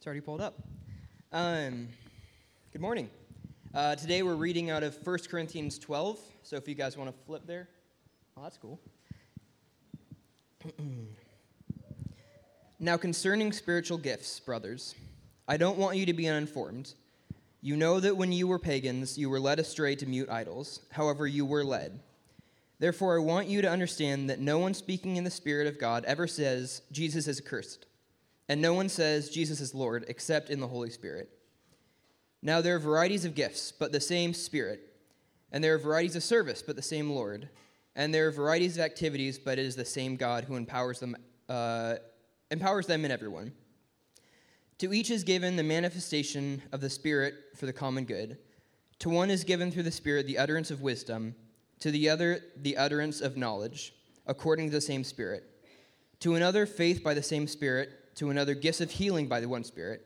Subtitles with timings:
[0.00, 0.54] It's already pulled up.
[1.30, 1.88] Um,
[2.72, 3.10] good morning.
[3.74, 6.18] Uh, today we're reading out of 1 Corinthians 12.
[6.42, 7.68] So if you guys want to flip there.
[8.34, 8.80] Oh, that's cool.
[12.80, 14.94] now, concerning spiritual gifts, brothers,
[15.46, 16.94] I don't want you to be uninformed.
[17.60, 20.80] You know that when you were pagans, you were led astray to mute idols.
[20.92, 22.00] However, you were led.
[22.78, 26.06] Therefore, I want you to understand that no one speaking in the Spirit of God
[26.06, 27.84] ever says, Jesus is accursed
[28.50, 31.30] and no one says Jesus is Lord except in the Holy Spirit.
[32.42, 34.80] Now there are varieties of gifts, but the same Spirit.
[35.52, 37.48] And there are varieties of service, but the same Lord.
[37.94, 41.16] And there are varieties of activities, but it is the same God who empowers them,
[41.48, 41.94] uh,
[42.50, 43.52] empowers them in everyone.
[44.78, 48.36] To each is given the manifestation of the Spirit for the common good.
[48.98, 51.36] To one is given through the Spirit the utterance of wisdom,
[51.78, 53.94] to the other the utterance of knowledge,
[54.26, 55.44] according to the same Spirit.
[56.18, 59.64] To another, faith by the same Spirit to another, gifts of healing by the one
[59.64, 60.04] Spirit,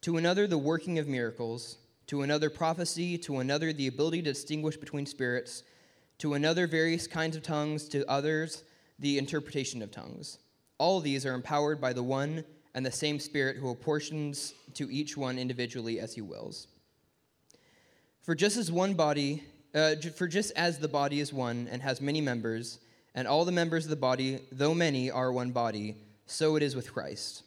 [0.00, 4.78] to another, the working of miracles, to another, prophecy, to another, the ability to distinguish
[4.78, 5.62] between spirits,
[6.16, 8.64] to another, various kinds of tongues, to others,
[8.98, 10.38] the interpretation of tongues.
[10.78, 15.14] All these are empowered by the one and the same Spirit who apportions to each
[15.14, 16.68] one individually as he wills.
[18.22, 22.00] For just as one body, uh, for just as the body is one and has
[22.00, 22.78] many members,
[23.14, 25.96] and all the members of the body, though many, are one body,
[26.26, 27.42] so it is with Christ.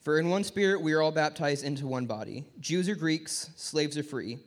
[0.00, 3.96] For in one spirit we are all baptized into one body Jews or Greeks, slaves
[3.96, 4.38] or free,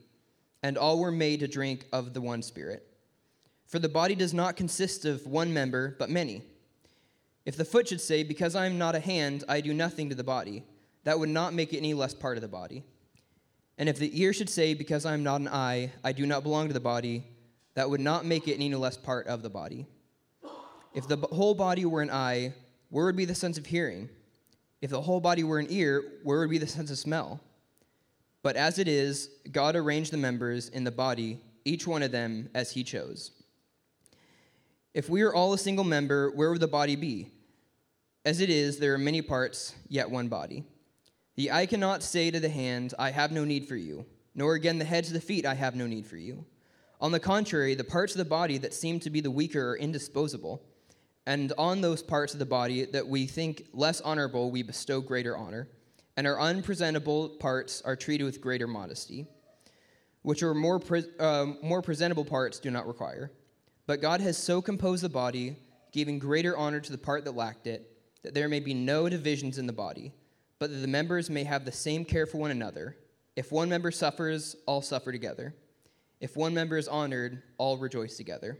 [0.62, 2.86] and all were made to drink of the one spirit.
[3.66, 6.42] For the body does not consist of one member, but many.
[7.46, 10.16] If the foot should say, Because I am not a hand, I do nothing to
[10.16, 10.64] the body,
[11.04, 12.84] that would not make it any less part of the body.
[13.78, 16.44] And if the ear should say, Because I am not an eye, I do not
[16.44, 17.24] belong to the body,
[17.76, 19.86] that would not make it any less part of the body.
[20.94, 22.54] If the whole body were an eye,
[22.90, 24.10] where would be the sense of hearing?
[24.82, 27.42] If the whole body were an ear, where would be the sense of smell?
[28.44, 32.50] But as it is, God arranged the members in the body, each one of them
[32.54, 33.32] as he chose.
[34.94, 37.30] If we are all a single member, where would the body be?
[38.24, 40.64] As it is, there are many parts, yet one body.
[41.36, 44.80] The eye cannot say to the hand, I have no need for you, nor again
[44.80, 46.46] the head to the feet, I have no need for you.
[47.00, 49.78] On the contrary, the parts of the body that seem to be the weaker are
[49.78, 50.64] indisposable
[51.28, 55.36] and on those parts of the body that we think less honorable, we bestow greater
[55.36, 55.68] honor.
[56.16, 59.28] And our unpresentable parts are treated with greater modesty,
[60.22, 63.30] which our more, pre- uh, more presentable parts do not require.
[63.88, 65.58] But God has so composed the body,
[65.92, 67.92] giving greater honor to the part that lacked it,
[68.24, 70.14] that there may be no divisions in the body,
[70.60, 72.96] but that the members may have the same care for one another.
[73.36, 75.54] If one member suffers, all suffer together.
[76.22, 78.60] If one member is honored, all rejoice together.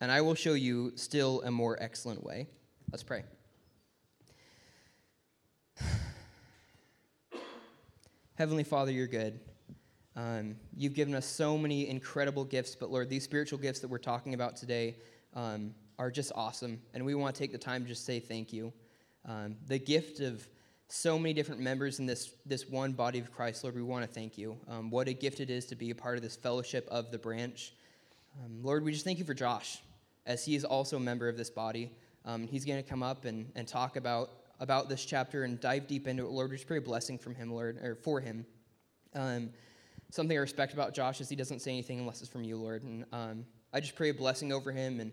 [0.00, 2.46] and I will show you still a more excellent way.
[2.90, 3.24] Let's pray.
[8.34, 9.40] Heavenly Father, you're good.
[10.14, 13.98] Um, you've given us so many incredible gifts, but Lord, these spiritual gifts that we're
[13.98, 14.96] talking about today
[15.34, 18.52] um, are just awesome, and we want to take the time to just say thank
[18.52, 18.72] you.
[19.24, 20.48] Um, the gift of
[20.88, 24.10] so many different members in this, this one body of Christ, Lord, we want to
[24.10, 24.56] thank you.
[24.68, 27.18] Um, what a gift it is to be a part of this fellowship of the
[27.18, 27.74] branch.
[28.42, 29.82] Um, Lord, we just thank you for Josh
[30.28, 31.90] as he is also a member of this body.
[32.24, 34.30] Um, he's going to come up and, and talk about,
[34.60, 36.30] about this chapter and dive deep into it.
[36.30, 38.46] Lord, we just pray a blessing from him, Lord, or for him.
[39.14, 39.50] Um,
[40.10, 42.82] something I respect about Josh is he doesn't say anything unless it's from you, Lord.
[42.84, 45.10] And um, I just pray a blessing over him and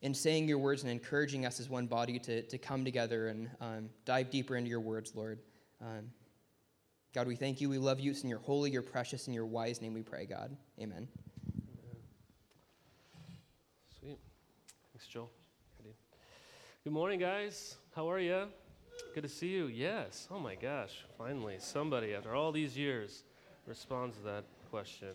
[0.00, 3.50] in saying your words and encouraging us as one body to, to come together and
[3.60, 5.40] um, dive deeper into your words, Lord.
[5.80, 6.10] Um,
[7.14, 7.68] God, we thank you.
[7.68, 8.12] We love you.
[8.12, 10.56] It's in your holy, your precious, and your wise name we pray, God.
[10.80, 11.08] Amen.
[15.02, 15.30] Thanks, Joel.
[16.84, 17.74] Good morning, guys.
[17.96, 18.46] How are you?
[19.16, 19.66] Good to see you.
[19.66, 20.28] Yes.
[20.30, 20.92] Oh my gosh.
[21.18, 23.24] Finally, somebody after all these years
[23.66, 25.08] responds to that question.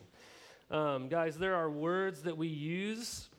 [0.69, 3.29] Um, guys, there are words that we use,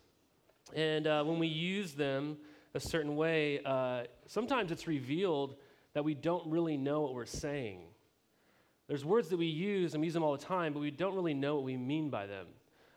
[0.74, 2.38] and uh, when we use them
[2.74, 5.54] a certain way, uh, sometimes it's revealed
[5.92, 7.80] that we don't really know what we're saying.
[8.86, 11.14] There's words that we use, and we use them all the time, but we don't
[11.14, 12.46] really know what we mean by them.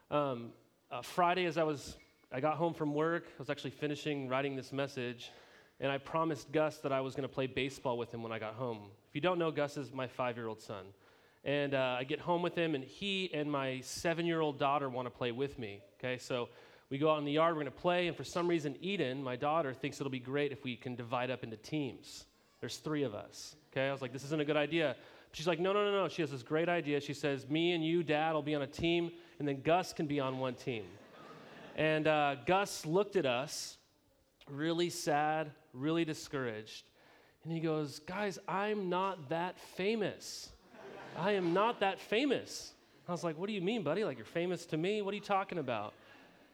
[0.09, 0.51] Um,
[0.89, 1.98] uh, Friday, as I was
[2.33, 3.25] I got home from work.
[3.28, 5.31] I was actually finishing writing this message,
[5.81, 8.39] and I promised Gus that I was going to play baseball with him when I
[8.39, 8.80] got home.
[9.10, 10.86] If you don't know, Gus is my five year old son.
[11.44, 14.88] And uh, I get home with him, and he and my seven year old daughter
[14.88, 15.81] want to play with me.
[16.00, 16.48] Okay, so
[16.89, 19.22] we go out in the yard, we're going to play, and for some reason, Eden,
[19.22, 22.24] my daughter, thinks it'll be great if we can divide up into teams.
[22.62, 23.57] There's three of us.
[23.74, 24.95] Okay, I was like, this isn't a good idea.
[25.34, 26.07] She's like, no, no, no, no.
[26.07, 27.01] She has this great idea.
[27.01, 30.06] She says, me and you, dad, will be on a team, and then Gus can
[30.06, 30.84] be on one team.
[31.75, 33.77] And uh, Gus looked at us,
[34.50, 36.83] really sad, really discouraged.
[37.44, 40.50] And he goes, Guys, I'm not that famous.
[41.18, 42.73] I am not that famous.
[43.07, 44.03] I was like, What do you mean, buddy?
[44.03, 45.01] Like, you're famous to me?
[45.01, 45.94] What are you talking about?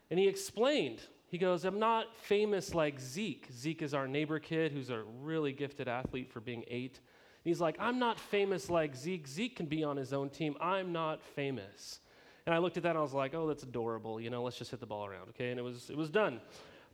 [0.09, 1.01] And he explained.
[1.29, 3.47] He goes, I'm not famous like Zeke.
[3.51, 6.95] Zeke is our neighbor kid who's a really gifted athlete for being eight.
[6.95, 9.27] And he's like, I'm not famous like Zeke.
[9.27, 10.55] Zeke can be on his own team.
[10.61, 11.99] I'm not famous.
[12.47, 14.21] And I looked at that and I was like, oh, that's adorable.
[14.21, 15.51] You know, let's just hit the ball around, okay?
[15.51, 16.39] And it was, it was done.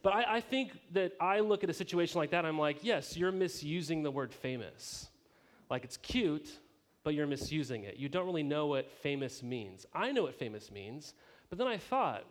[0.01, 3.15] But I, I think that I look at a situation like that, I'm like, yes,
[3.15, 5.09] you're misusing the word famous.
[5.69, 6.49] Like it's cute,
[7.03, 7.97] but you're misusing it.
[7.97, 9.85] You don't really know what famous means.
[9.93, 11.13] I know what famous means,
[11.51, 12.23] but then I thought,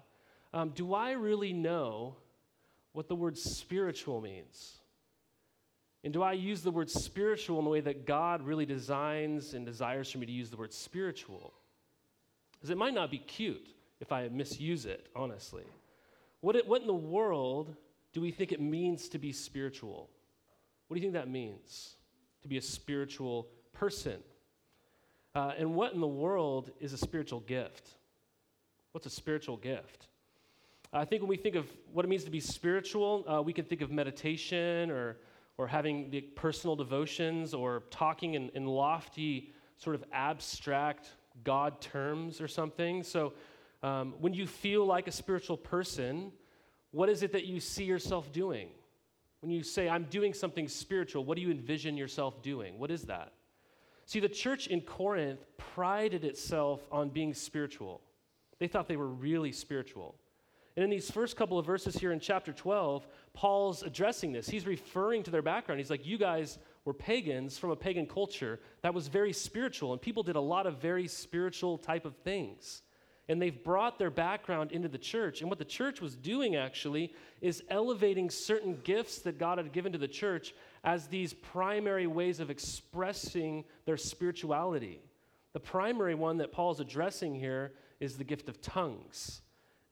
[0.52, 2.16] um, do I really know
[2.92, 4.78] what the word spiritual means?
[6.02, 9.64] And do I use the word spiritual in the way that God really designs and
[9.64, 11.52] desires for me to use the word spiritual?
[12.62, 15.64] Because it might not be cute if I misuse it, honestly.
[16.42, 17.74] What, it, what in the world
[18.12, 20.08] do we think it means to be spiritual?
[20.86, 21.96] What do you think that means
[22.40, 24.20] to be a spiritual person?
[25.34, 27.88] Uh, and what in the world is a spiritual gift?
[28.92, 30.06] What's a spiritual gift?
[30.92, 33.64] I think when we think of what it means to be spiritual, uh, we can
[33.64, 35.16] think of meditation or,
[35.58, 41.08] or having the personal devotions or talking in, in lofty, sort of abstract
[41.44, 43.02] God terms or something.
[43.02, 43.32] So
[43.82, 46.32] um, when you feel like a spiritual person,
[46.90, 48.68] what is it that you see yourself doing?
[49.40, 52.78] When you say, I'm doing something spiritual, what do you envision yourself doing?
[52.78, 53.32] What is that?
[54.06, 58.00] See, the church in Corinth prided itself on being spiritual.
[58.58, 60.14] They thought they were really spiritual.
[60.76, 64.48] And in these first couple of verses here in chapter 12, Paul's addressing this.
[64.48, 65.80] He's referring to their background.
[65.80, 70.02] He's like, You guys were pagans from a pagan culture that was very spiritual, and
[70.02, 72.82] people did a lot of very spiritual type of things.
[73.28, 75.40] And they've brought their background into the church.
[75.40, 79.92] And what the church was doing actually is elevating certain gifts that God had given
[79.92, 85.00] to the church as these primary ways of expressing their spirituality.
[85.52, 89.42] The primary one that Paul's addressing here is the gift of tongues.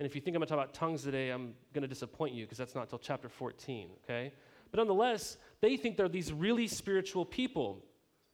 [0.00, 2.34] And if you think I'm going to talk about tongues today, I'm going to disappoint
[2.34, 4.32] you because that's not until chapter 14, okay?
[4.70, 7.84] But nonetheless, they think they're these really spiritual people.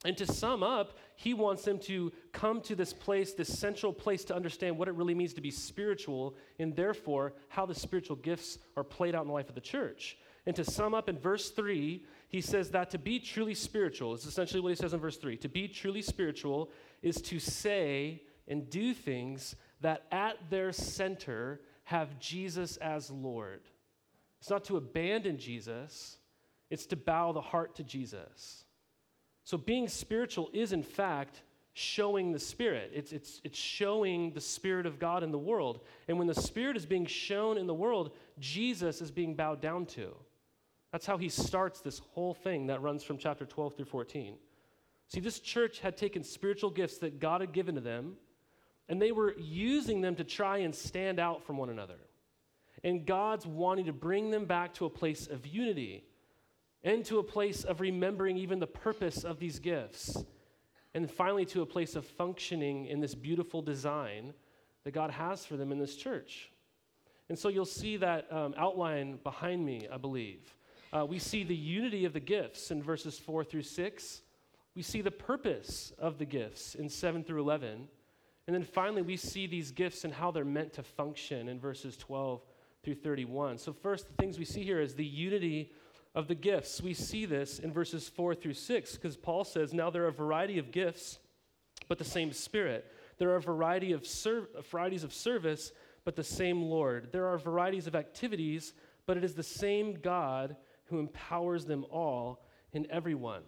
[0.04, 4.24] And to sum up, he wants them to come to this place, this central place
[4.26, 8.58] to understand what it really means to be spiritual, and therefore how the spiritual gifts
[8.76, 10.18] are played out in the life of the church.
[10.46, 14.26] And to sum up in verse 3, he says that to be truly spiritual is
[14.26, 15.38] essentially what he says in verse 3.
[15.38, 16.70] To be truly spiritual
[17.02, 23.62] is to say and do things that at their center have Jesus as Lord.
[24.40, 26.18] It's not to abandon Jesus,
[26.70, 28.64] it's to bow the heart to Jesus.
[29.44, 31.42] So being spiritual is, in fact,
[31.72, 32.90] showing the Spirit.
[32.94, 35.80] It's, it's, it's showing the Spirit of God in the world.
[36.08, 39.86] And when the Spirit is being shown in the world, Jesus is being bowed down
[39.86, 40.14] to.
[40.90, 44.36] That's how he starts this whole thing that runs from chapter 12 through 14.
[45.08, 48.16] See, this church had taken spiritual gifts that God had given to them
[48.88, 51.98] and they were using them to try and stand out from one another.
[52.84, 56.04] And God's wanting to bring them back to a place of unity
[56.82, 60.24] and to a place of remembering even the purpose of these gifts.
[60.94, 64.32] And finally, to a place of functioning in this beautiful design
[64.84, 66.50] that God has for them in this church.
[67.28, 70.54] And so you'll see that um, outline behind me, I believe.
[70.92, 74.22] Uh, we see the unity of the gifts in verses 4 through 6.
[74.74, 77.88] We see the purpose of the gifts in 7 through 11.
[78.46, 81.96] And then finally, we see these gifts and how they're meant to function in verses
[81.96, 82.40] 12
[82.84, 83.58] through 31.
[83.58, 85.72] So, first, the things we see here is the unity
[86.16, 86.80] of the gifts.
[86.80, 90.12] We see this in verses 4 through 6 because Paul says, Now there are a
[90.12, 91.18] variety of gifts,
[91.88, 92.90] but the same Spirit.
[93.18, 95.72] There are a variety of ser- varieties of service,
[96.04, 97.10] but the same Lord.
[97.12, 98.72] There are varieties of activities,
[99.04, 100.56] but it is the same God
[100.86, 103.42] who empowers them all in everyone.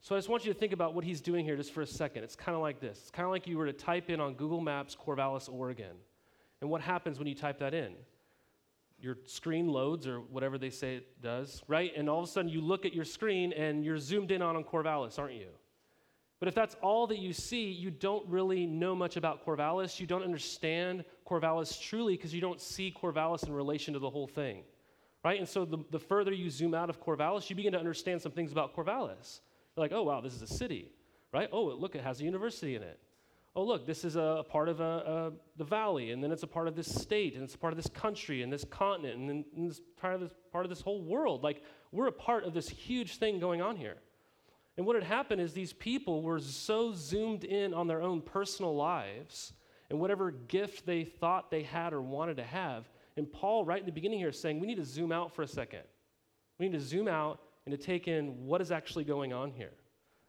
[0.00, 1.86] So I just want you to think about what he's doing here just for a
[1.86, 2.22] second.
[2.22, 2.98] It's kind of like this.
[3.02, 5.96] It's kind of like you were to type in on Google Maps Corvallis, Oregon.
[6.60, 7.94] And what happens when you type that in?
[9.02, 11.92] Your screen loads or whatever they say it does, right?
[11.96, 14.62] And all of a sudden you look at your screen and you're zoomed in on,
[14.64, 15.48] Corvallis, aren't you?
[16.38, 20.00] But if that's all that you see, you don't really know much about Corvallis.
[20.00, 24.26] You don't understand Corvallis truly because you don't see Corvallis in relation to the whole
[24.28, 24.62] thing.
[25.24, 25.38] right?
[25.38, 28.32] And so the, the further you zoom out of Corvallis, you begin to understand some
[28.32, 29.40] things about Corvallis.
[29.76, 30.90] You're like, oh, wow, this is a city,
[31.32, 31.48] right?
[31.52, 32.98] Oh, look, it has a university in it.
[33.54, 36.46] Oh, look, this is a, part of a, a, the valley, and then it's a
[36.46, 39.28] part of this state, and it's a part of this country, and this continent, and
[39.28, 41.42] then and part, of this, part of this whole world.
[41.42, 43.96] Like, we're a part of this huge thing going on here.
[44.78, 48.74] And what had happened is these people were so zoomed in on their own personal
[48.74, 49.52] lives
[49.90, 52.88] and whatever gift they thought they had or wanted to have.
[53.18, 55.42] And Paul, right in the beginning here, is saying we need to zoom out for
[55.42, 55.82] a second.
[56.58, 59.72] We need to zoom out and to take in what is actually going on here.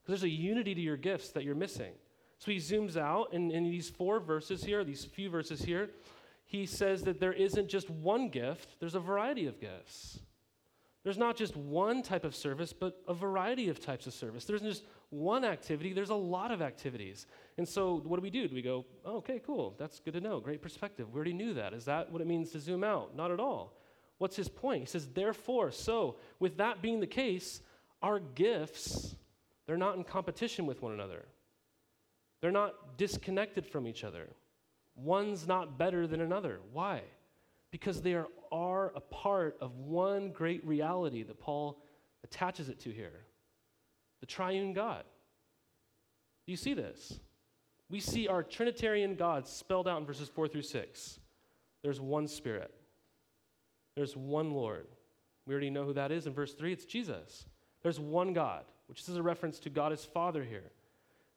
[0.01, 1.93] Because there's a unity to your gifts that you're missing.
[2.43, 5.91] So he zooms out, and in these four verses here, these few verses here,
[6.43, 10.19] he says that there isn't just one gift, there's a variety of gifts.
[11.05, 14.43] There's not just one type of service, but a variety of types of service.
[14.43, 17.27] There's not just one activity, there's a lot of activities.
[17.57, 18.49] And so, what do we do?
[18.49, 21.13] Do we go, oh, okay, cool, that's good to know, great perspective.
[21.13, 21.73] We already knew that.
[21.73, 23.15] Is that what it means to zoom out?
[23.15, 23.79] Not at all.
[24.17, 24.81] What's his point?
[24.81, 27.61] He says, therefore, so, with that being the case,
[28.01, 29.15] our gifts,
[29.65, 31.23] they're not in competition with one another.
[32.43, 34.27] They're not disconnected from each other.
[34.97, 36.59] One's not better than another.
[36.73, 37.03] Why?
[37.71, 41.81] Because they are, are a part of one great reality that Paul
[42.21, 43.21] attaches it to here
[44.19, 45.05] the triune God.
[46.45, 47.17] Do you see this?
[47.89, 51.19] We see our Trinitarian God spelled out in verses 4 through 6.
[51.81, 52.73] There's one Spirit,
[53.95, 54.87] there's one Lord.
[55.47, 56.73] We already know who that is in verse 3.
[56.73, 57.45] It's Jesus.
[57.83, 60.71] There's one God, which is a reference to God as Father here.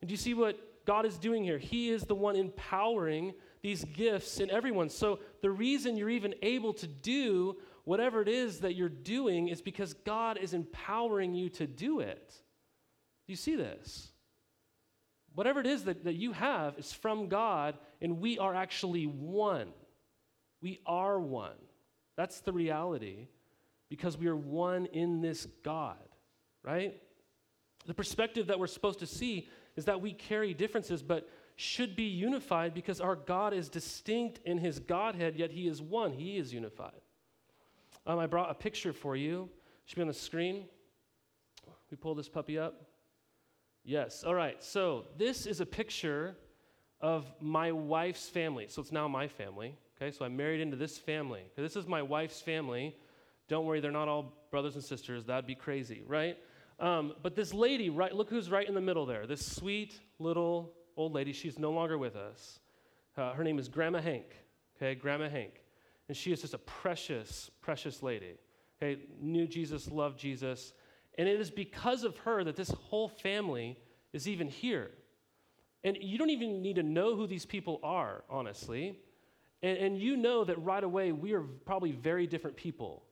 [0.01, 1.59] And do you see what God is doing here.
[1.59, 4.89] He is the one empowering these gifts in everyone.
[4.89, 9.61] So the reason you're even able to do whatever it is that you're doing is
[9.61, 12.33] because God is empowering you to do it.
[13.27, 14.09] Do you see this?
[15.35, 19.69] Whatever it is that, that you have is from God, and we are actually one.
[20.63, 21.59] We are one.
[22.17, 23.29] That's the reality
[23.89, 25.97] because we are one in this God,
[26.63, 27.01] right?
[27.87, 32.05] The perspective that we're supposed to see is that we carry differences, but should be
[32.05, 36.13] unified because our God is distinct in his Godhead, yet he is one.
[36.13, 37.01] He is unified.
[38.07, 39.49] Um, I brought a picture for you.
[39.85, 40.65] It should be on the screen.
[41.91, 42.83] We pull this puppy up.
[43.85, 44.25] Yes.
[44.25, 44.63] All right.
[44.63, 46.37] So this is a picture
[47.01, 48.67] of my wife's family.
[48.69, 49.77] So it's now my family.
[49.97, 50.11] Okay.
[50.11, 51.43] So I'm married into this family.
[51.57, 52.97] This is my wife's family.
[53.49, 55.25] Don't worry, they're not all brothers and sisters.
[55.25, 56.37] That'd be crazy, right?
[56.79, 59.27] Um, but this lady, right, look who's right in the middle there.
[59.27, 61.33] This sweet little old lady.
[61.33, 62.61] She's no longer with us.
[63.17, 64.27] Uh, her name is Grandma Hank.
[64.77, 65.63] Okay, Grandma Hank,
[66.09, 68.35] and she is just a precious, precious lady.
[68.83, 70.75] Okay, knew Jesus, loved Jesus,
[71.17, 73.79] and it is because of her that this whole family
[74.13, 74.91] is even here.
[75.83, 78.99] And you don't even need to know who these people are, honestly.
[79.63, 83.05] And, and you know that right away we are probably very different people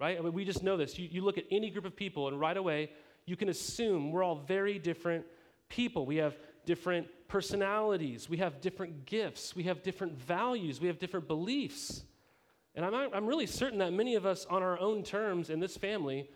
[0.00, 0.18] right?
[0.18, 0.98] I mean, we just know this.
[0.98, 2.90] You, you look at any group of people, and right away,
[3.26, 5.24] you can assume we're all very different
[5.68, 6.06] people.
[6.06, 6.36] We have
[6.66, 12.04] different personalities, we have different gifts, we have different values, we have different beliefs.
[12.74, 15.76] And I'm, I'm really certain that many of us, on our own terms in this
[15.76, 16.28] family,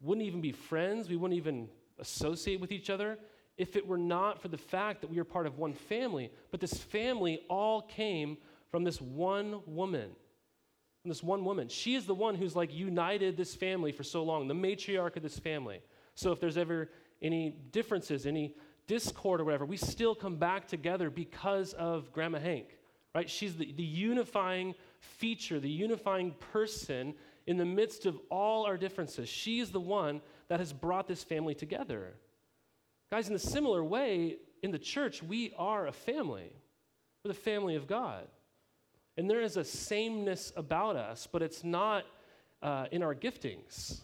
[0.00, 1.68] wouldn't even be friends, we wouldn't even
[1.98, 3.18] associate with each other
[3.56, 6.30] if it were not for the fact that we are part of one family.
[6.50, 8.36] But this family all came
[8.70, 10.10] from this one woman
[11.08, 11.68] this one woman.
[11.68, 15.22] She is the one who's like united this family for so long, the matriarch of
[15.22, 15.80] this family.
[16.14, 16.90] So if there's ever
[17.22, 18.54] any differences, any
[18.86, 22.78] discord or whatever, we still come back together because of Grandma Hank,
[23.14, 23.28] right?
[23.28, 27.14] She's the, the unifying feature, the unifying person
[27.46, 29.28] in the midst of all our differences.
[29.28, 32.14] She is the one that has brought this family together.
[33.10, 36.50] Guys, in a similar way, in the church, we are a family.
[37.24, 38.26] We're the family of God.
[39.16, 42.04] And there is a sameness about us, but it's not
[42.62, 44.00] uh, in our giftings.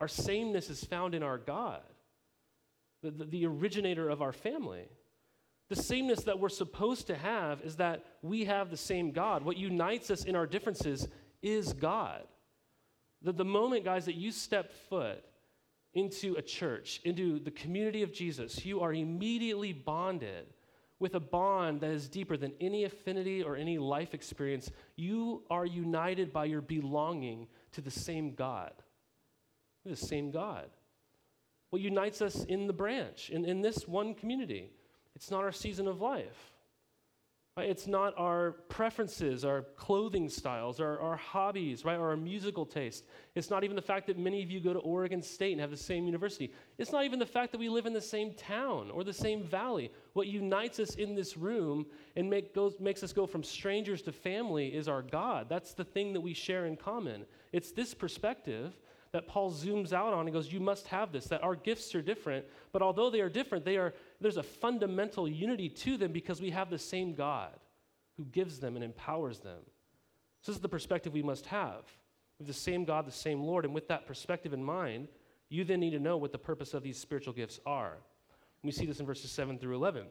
[0.00, 1.82] Our sameness is found in our God,
[3.02, 4.88] the, the, the originator of our family.
[5.68, 9.42] The sameness that we're supposed to have is that we have the same God.
[9.42, 11.08] What unites us in our differences
[11.42, 12.22] is God.
[13.22, 15.24] The, the moment, guys, that you step foot
[15.94, 20.46] into a church, into the community of Jesus, you are immediately bonded
[20.98, 24.70] with a bond that is deeper than any affinity or any life experience.
[24.96, 28.72] You are united by your belonging to the same God.
[29.84, 30.70] The same God.
[31.70, 34.70] What unites us in the branch, in, in this one community?
[35.14, 36.55] It's not our season of life.
[37.56, 37.70] Right?
[37.70, 41.96] It's not our preferences, our clothing styles, our, our hobbies, right?
[41.96, 43.06] Or our musical taste.
[43.34, 45.70] It's not even the fact that many of you go to Oregon State and have
[45.70, 46.52] the same university.
[46.76, 49.42] It's not even the fact that we live in the same town or the same
[49.42, 49.90] valley.
[50.12, 54.12] What unites us in this room and make, goes, makes us go from strangers to
[54.12, 55.48] family is our God.
[55.48, 57.24] That's the thing that we share in common.
[57.52, 58.74] It's this perspective
[59.12, 62.02] that Paul zooms out on and goes, You must have this, that our gifts are
[62.02, 66.40] different, but although they are different, they are, there's a fundamental unity to them because
[66.40, 67.52] we have the same God
[68.16, 69.60] who gives them and empowers them.
[70.40, 71.84] So this is the perspective we must have.
[72.38, 75.08] We have the same God, the same Lord, and with that perspective in mind,
[75.48, 77.98] you then need to know what the purpose of these spiritual gifts are.
[78.62, 80.06] we see this in verses 7 through 11.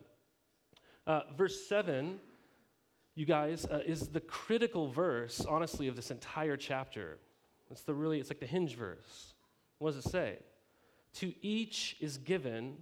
[1.07, 2.19] Uh, verse 7,
[3.15, 7.17] you guys, uh, is the critical verse, honestly, of this entire chapter.
[7.69, 9.33] It's the really, it's like the hinge verse.
[9.79, 10.37] What does it say?
[11.15, 12.77] To each is given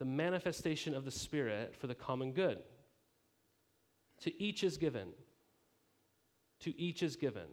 [0.00, 2.58] the manifestation of the Spirit for the common good.
[4.22, 5.08] To each is given.
[6.60, 7.46] To each is given.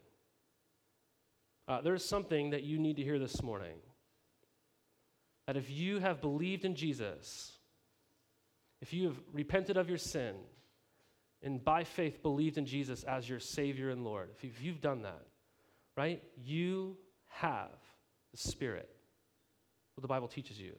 [1.68, 3.76] Uh, there's something that you need to hear this morning.
[5.46, 7.52] That if you have believed in Jesus,
[8.82, 10.36] if you have repented of your sin,
[11.44, 15.26] and by faith believed in Jesus as your Savior and Lord, if you've done that,
[15.98, 16.24] right?
[16.42, 16.96] You
[17.28, 17.76] have
[18.32, 18.90] the Spirit.
[19.96, 20.76] What the Bible teaches you.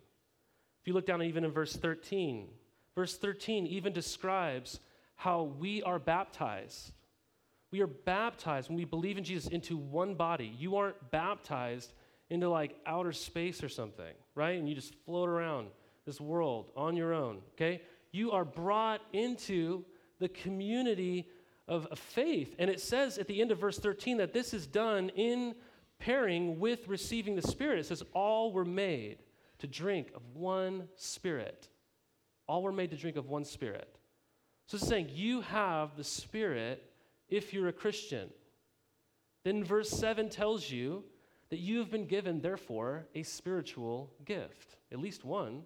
[0.88, 2.48] You look down even in verse 13,
[2.94, 4.80] verse 13 even describes
[5.16, 6.92] how we are baptized.
[7.70, 10.50] We are baptized when we believe in Jesus into one body.
[10.58, 11.92] You aren't baptized
[12.30, 14.58] into like outer space or something, right?
[14.58, 15.66] And you just float around
[16.06, 17.82] this world on your own, okay?
[18.10, 19.84] You are brought into
[20.20, 21.28] the community
[21.68, 22.54] of faith.
[22.58, 25.54] And it says at the end of verse 13 that this is done in
[25.98, 27.78] pairing with receiving the Spirit.
[27.78, 29.18] It says, All were made
[29.58, 31.68] to drink of one Spirit.
[32.46, 33.98] All were made to drink of one Spirit.
[34.66, 36.82] So it's saying you have the Spirit
[37.28, 38.30] if you're a Christian.
[39.44, 41.04] Then verse 7 tells you
[41.50, 45.62] that you have been given, therefore, a spiritual gift, at least one.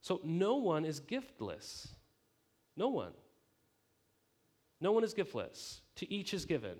[0.00, 1.88] So no one is giftless.
[2.76, 3.12] No one.
[4.80, 6.76] No one is giftless, to each is given.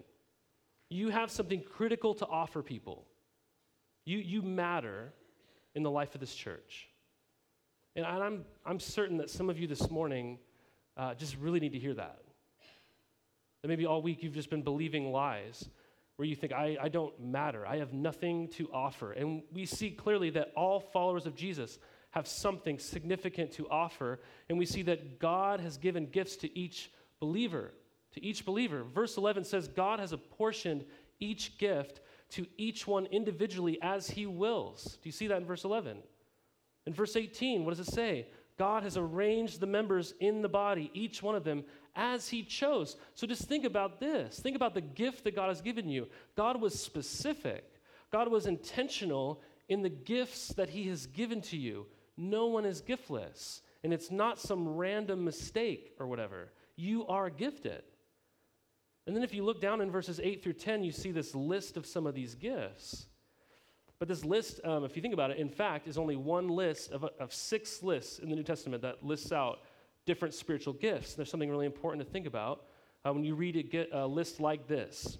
[0.90, 3.06] You have something critical to offer people.
[4.04, 5.12] You, you matter
[5.74, 6.88] in the life of this church.
[7.96, 10.38] And I'm, I'm certain that some of you this morning
[10.96, 12.22] uh, just really need to hear that.
[13.62, 15.68] That maybe all week you've just been believing lies
[16.16, 19.12] where you think, I, I don't matter, I have nothing to offer.
[19.12, 21.78] And we see clearly that all followers of Jesus
[22.10, 24.20] have something significant to offer.
[24.48, 27.72] And we see that God has given gifts to each believer
[28.14, 28.82] to each believer.
[28.82, 30.84] Verse 11 says, God has apportioned
[31.20, 32.00] each gift
[32.34, 34.98] to each one individually as he wills.
[35.02, 35.98] Do you see that in verse 11?
[36.86, 38.26] In verse 18, what does it say?
[38.58, 41.64] God has arranged the members in the body, each one of them,
[41.96, 42.96] as he chose.
[43.14, 44.38] So just think about this.
[44.38, 46.08] Think about the gift that God has given you.
[46.36, 47.64] God was specific,
[48.12, 51.86] God was intentional in the gifts that he has given to you.
[52.16, 56.52] No one is giftless, and it's not some random mistake or whatever.
[56.76, 57.82] You are gifted.
[59.06, 61.76] And then if you look down in verses 8 through 10, you see this list
[61.76, 63.06] of some of these gifts.
[63.98, 66.90] But this list, um, if you think about it, in fact, is only one list
[66.90, 69.60] of, of six lists in the New Testament that lists out
[70.06, 71.14] different spiritual gifts.
[71.14, 72.64] There's something really important to think about
[73.04, 75.18] uh, when you read a, get a list like this.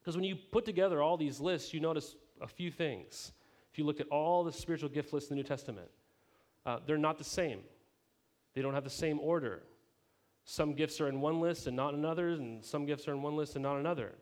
[0.00, 3.32] Because when you put together all these lists, you notice a few things.
[3.72, 5.88] If you look at all the spiritual gift lists in the New Testament,
[6.64, 7.60] uh, they're not the same.
[8.54, 9.62] They don't have the same order.
[10.44, 13.36] Some gifts are in one list and not another, and some gifts are in one
[13.36, 14.14] list and not another.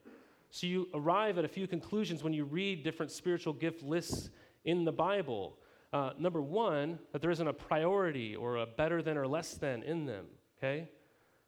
[0.50, 4.30] So you arrive at a few conclusions when you read different spiritual gift lists
[4.64, 5.58] in the Bible.
[5.92, 9.82] Uh, number one, that there isn't a priority or a better than or less than
[9.82, 10.26] in them,
[10.58, 10.88] okay?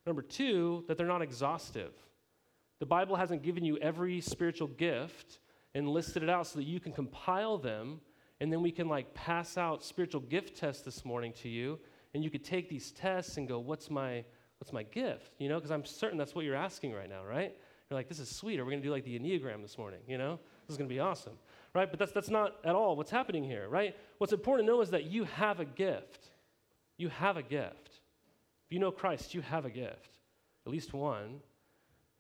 [0.07, 1.93] Number two, that they're not exhaustive.
[2.79, 5.39] The Bible hasn't given you every spiritual gift
[5.75, 8.01] and listed it out so that you can compile them,
[8.41, 11.79] and then we can like pass out spiritual gift tests this morning to you,
[12.15, 14.25] and you could take these tests and go, what's my
[14.61, 15.33] What's my gift?
[15.39, 17.57] You know, because I'm certain that's what you're asking right now, right?
[17.89, 18.61] You're like, this is sweet.
[18.61, 20.01] Are we going to do like the Enneagram this morning?
[20.07, 21.33] You know, this is going to be awesome,
[21.75, 21.91] right?
[21.91, 23.97] But that's, that's not at all what's happening here, right?
[24.19, 26.29] What's important to know is that you have a gift.
[26.99, 27.89] You have a gift.
[28.67, 30.19] If you know Christ, you have a gift,
[30.67, 31.41] at least one.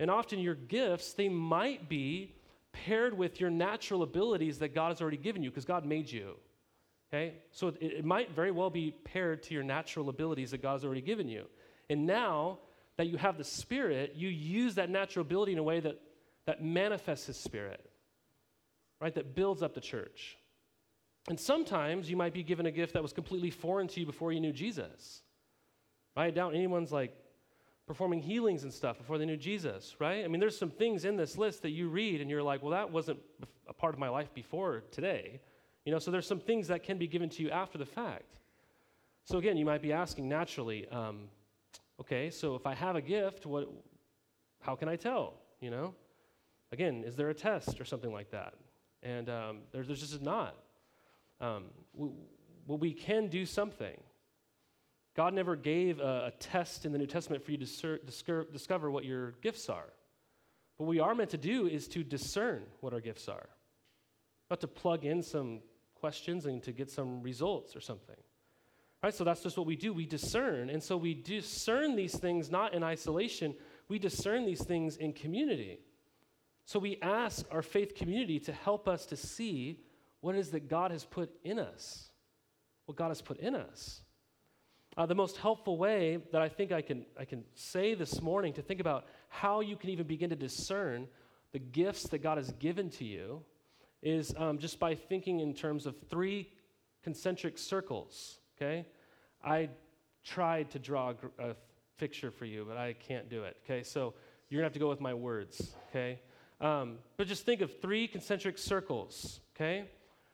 [0.00, 2.34] And often your gifts, they might be
[2.72, 6.36] paired with your natural abilities that God has already given you because God made you.
[7.12, 7.34] Okay?
[7.52, 11.02] So it, it might very well be paired to your natural abilities that God's already
[11.02, 11.44] given you.
[11.90, 12.60] And now
[12.96, 16.00] that you have the Spirit, you use that natural ability in a way that,
[16.46, 17.84] that manifests His Spirit,
[19.00, 19.14] right?
[19.14, 20.38] That builds up the church.
[21.28, 24.32] And sometimes you might be given a gift that was completely foreign to you before
[24.32, 25.22] you knew Jesus.
[26.16, 27.14] I doubt anyone's like
[27.86, 30.24] performing healings and stuff before they knew Jesus, right?
[30.24, 32.70] I mean, there's some things in this list that you read and you're like, well,
[32.70, 33.18] that wasn't
[33.68, 35.40] a part of my life before today.
[35.84, 38.38] You know, so there's some things that can be given to you after the fact.
[39.24, 41.28] So again, you might be asking naturally, um,
[42.00, 43.68] okay, so if I have a gift, what,
[44.60, 45.34] how can I tell?
[45.60, 45.94] You know,
[46.72, 48.54] again, is there a test or something like that?
[49.02, 50.56] And um, there, there's just not.
[51.40, 52.10] Um, we,
[52.66, 53.96] well, we can do something.
[55.16, 58.46] God never gave a, a, test in the New Testament for you to sur- discover,
[58.52, 59.92] discover what your gifts are.
[60.76, 63.48] What we are meant to do is to discern what our gifts are,
[64.48, 65.60] not to plug in some
[65.94, 68.16] questions and to get some results or something.
[69.02, 69.14] Right?
[69.14, 69.92] So that's just what we do.
[69.92, 70.68] We discern.
[70.68, 73.54] And so we discern these things not in isolation,
[73.88, 75.80] we discern these things in community.
[76.64, 79.80] So we ask our faith community to help us to see
[80.20, 82.10] what it is that God has put in us,
[82.86, 84.02] what God has put in us.
[84.96, 88.52] Uh, the most helpful way that I think I can, I can say this morning
[88.54, 91.08] to think about how you can even begin to discern
[91.52, 93.42] the gifts that God has given to you
[94.02, 96.50] is um, just by thinking in terms of three
[97.02, 98.86] concentric circles okay?
[99.42, 99.70] I
[100.24, 101.56] tried to draw a, a
[101.98, 103.82] picture for you, but I can't do it, okay?
[103.82, 104.14] So
[104.48, 106.20] you're gonna have to go with my words, okay?
[106.60, 109.88] Um, but just think of three concentric circles, okay?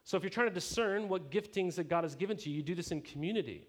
[0.05, 2.62] So if you're trying to discern what giftings that God has given to you, you
[2.62, 3.67] do this in community,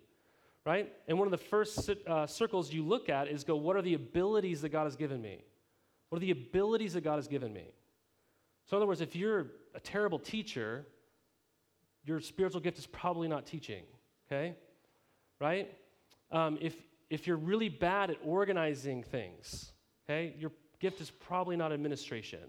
[0.65, 0.91] right?
[1.07, 3.93] And one of the first uh, circles you look at is go, what are the
[3.93, 5.43] abilities that God has given me?
[6.09, 7.73] What are the abilities that God has given me?
[8.65, 10.85] So, in other words, if you're a terrible teacher,
[12.03, 13.83] your spiritual gift is probably not teaching
[14.27, 14.55] okay?
[15.39, 15.71] Right?
[16.31, 16.75] Um, if,
[17.09, 19.71] if you're really bad at organizing things,
[20.05, 22.39] okay, your gift is probably not administration,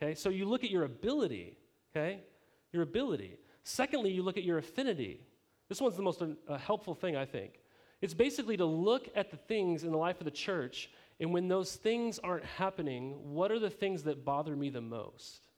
[0.00, 0.14] okay?
[0.14, 1.56] So you look at your ability,
[1.94, 2.20] okay?
[2.72, 3.38] Your ability.
[3.62, 5.20] Secondly, you look at your affinity.
[5.68, 7.60] This one's the most uh, helpful thing, I think.
[8.00, 11.48] It's basically to look at the things in the life of the church, and when
[11.48, 15.48] those things aren't happening, what are the things that bother me the most?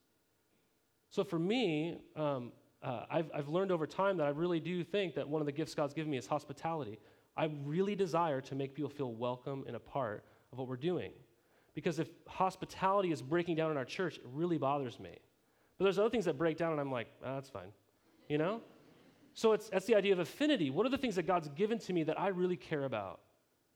[1.10, 2.52] So for me, um,
[2.86, 5.52] uh, I've, I've learned over time that I really do think that one of the
[5.52, 7.00] gifts God's given me is hospitality.
[7.36, 11.10] I really desire to make people feel welcome and a part of what we're doing.
[11.74, 15.18] Because if hospitality is breaking down in our church, it really bothers me.
[15.76, 17.72] But there's other things that break down, and I'm like, oh, that's fine.
[18.28, 18.60] You know?
[19.34, 20.70] So it's, that's the idea of affinity.
[20.70, 23.20] What are the things that God's given to me that I really care about,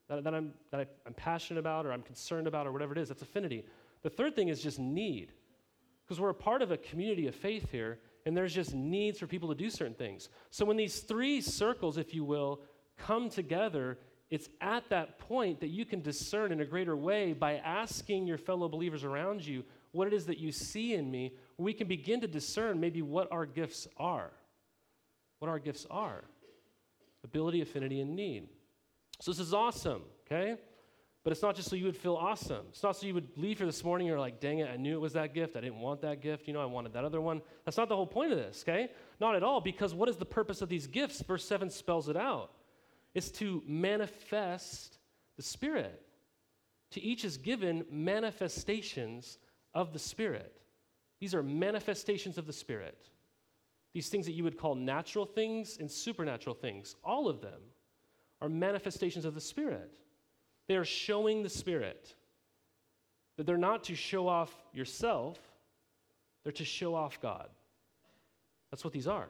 [0.07, 3.09] that, that, I'm, that I'm passionate about, or I'm concerned about, or whatever it is?
[3.09, 3.65] That's affinity.
[4.03, 5.33] The third thing is just need.
[6.05, 9.27] Because we're a part of a community of faith here, and there's just needs for
[9.27, 10.29] people to do certain things.
[10.49, 12.61] So when these three circles, if you will,
[12.97, 13.97] come together,
[14.29, 18.37] it's at that point that you can discern in a greater way by asking your
[18.37, 21.33] fellow believers around you what it is that you see in me.
[21.57, 24.31] We can begin to discern maybe what our gifts are.
[25.39, 26.23] What our gifts are
[27.23, 28.47] ability, affinity, and need.
[29.19, 30.55] So this is awesome, okay?
[31.23, 32.65] But it's not just so you would feel awesome.
[32.69, 34.77] It's not so you would leave here this morning and you're like, dang it, I
[34.77, 35.55] knew it was that gift.
[35.55, 36.47] I didn't want that gift.
[36.47, 37.41] You know, I wanted that other one.
[37.63, 38.89] That's not the whole point of this, okay?
[39.19, 41.21] Not at all, because what is the purpose of these gifts?
[41.21, 42.51] Verse 7 spells it out.
[43.13, 44.97] It's to manifest
[45.37, 46.01] the Spirit.
[46.91, 49.37] To each is given manifestations
[49.75, 50.53] of the Spirit.
[51.19, 52.97] These are manifestations of the Spirit.
[53.93, 57.61] These things that you would call natural things and supernatural things, all of them
[58.41, 59.91] are manifestations of the Spirit.
[60.71, 62.15] They are showing the Spirit.
[63.35, 65.37] That they're not to show off yourself,
[66.43, 67.49] they're to show off God.
[68.69, 69.27] That's what these are.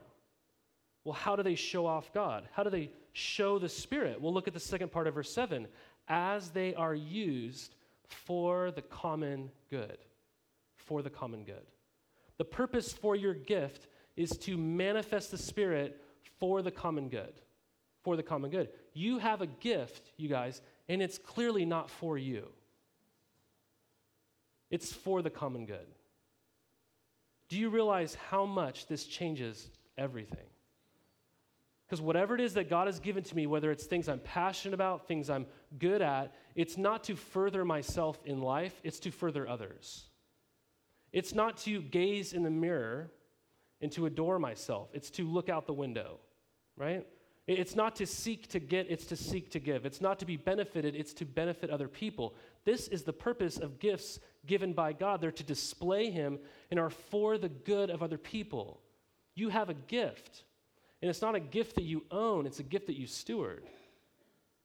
[1.03, 2.47] Well, how do they show off God?
[2.51, 4.21] How do they show the Spirit?
[4.21, 5.67] We'll look at the second part of verse 7
[6.07, 7.73] as they are used
[8.07, 9.97] for the common good.
[10.75, 11.65] For the common good.
[12.37, 15.99] The purpose for your gift is to manifest the Spirit
[16.39, 17.33] for the common good.
[18.03, 18.69] For the common good.
[18.93, 22.49] You have a gift, you guys, and it's clearly not for you.
[24.69, 25.87] It's for the common good.
[27.47, 30.49] Do you realize how much this changes everything?
[31.87, 34.73] Because whatever it is that God has given to me, whether it's things I'm passionate
[34.73, 35.45] about, things I'm
[35.79, 40.03] good at, it's not to further myself in life, it's to further others.
[41.13, 43.11] It's not to gaze in the mirror
[43.79, 46.19] and to adore myself, it's to look out the window,
[46.75, 47.07] right?
[47.47, 49.85] It's not to seek to get, it's to seek to give.
[49.85, 52.35] It's not to be benefited, it's to benefit other people.
[52.65, 55.21] This is the purpose of gifts given by God.
[55.21, 58.79] They're to display Him and are for the good of other people.
[59.35, 60.43] You have a gift,
[61.01, 63.63] and it's not a gift that you own, it's a gift that you steward.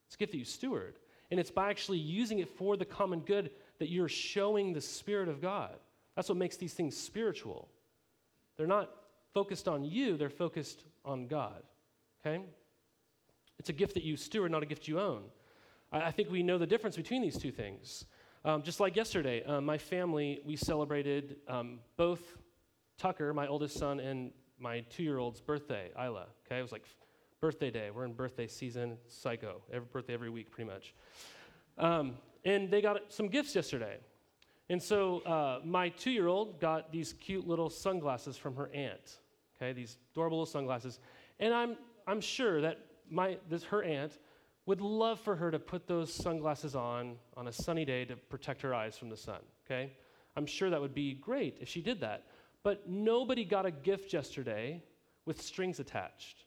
[0.07, 0.97] It's a gift that you steward.
[1.31, 5.29] And it's by actually using it for the common good that you're showing the Spirit
[5.29, 5.75] of God.
[6.15, 7.69] That's what makes these things spiritual.
[8.57, 8.91] They're not
[9.35, 11.62] focused on you, they're focused on God.
[12.21, 12.43] Okay?
[13.59, 15.23] It's a gift that you steward, not a gift you own.
[15.92, 18.05] I, I think we know the difference between these two things.
[18.45, 22.21] Um, just like yesterday, um, my family, we celebrated um, both
[22.99, 26.27] Tucker, my oldest son, and my two year old's birthday, Isla.
[26.47, 26.85] Okay, it was like
[27.40, 27.90] birthday day.
[27.90, 29.62] We're in birthday season, psycho.
[29.73, 30.95] Every birthday every week, pretty much.
[31.79, 32.14] Um,
[32.45, 33.99] and they got some gifts yesterday.
[34.69, 39.19] And so uh, my two year old got these cute little sunglasses from her aunt.
[39.57, 41.01] Okay, these adorable little sunglasses.
[41.38, 42.79] And I'm, I'm sure that
[43.11, 44.19] my, this, her aunt
[44.66, 48.62] would love for her to put those sunglasses on on a sunny day to protect
[48.62, 49.40] her eyes from the sun.
[49.64, 49.92] Okay?
[50.37, 52.25] I'm sure that would be great if she did that.
[52.62, 54.83] But nobody got a gift yesterday
[55.25, 56.45] with strings attached.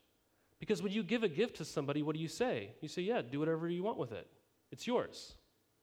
[0.59, 2.71] Because when you give a gift to somebody, what do you say?
[2.81, 4.27] You say, yeah, do whatever you want with it.
[4.71, 5.35] It's yours.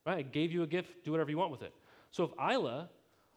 [0.04, 0.18] Right?
[0.18, 1.72] I gave you a gift, do whatever you want with it.
[2.10, 2.90] So if Isla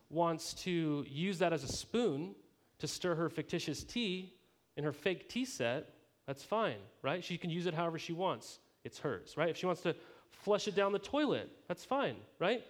[0.10, 2.36] wants to use that as a spoon
[2.80, 4.34] to stir her fictitious tea
[4.76, 5.90] in her fake tea set,
[6.30, 7.24] that's fine, right?
[7.24, 8.60] She can use it however she wants.
[8.84, 9.50] It's hers, right?
[9.50, 9.96] If she wants to
[10.30, 12.64] flush it down the toilet, that's fine, right?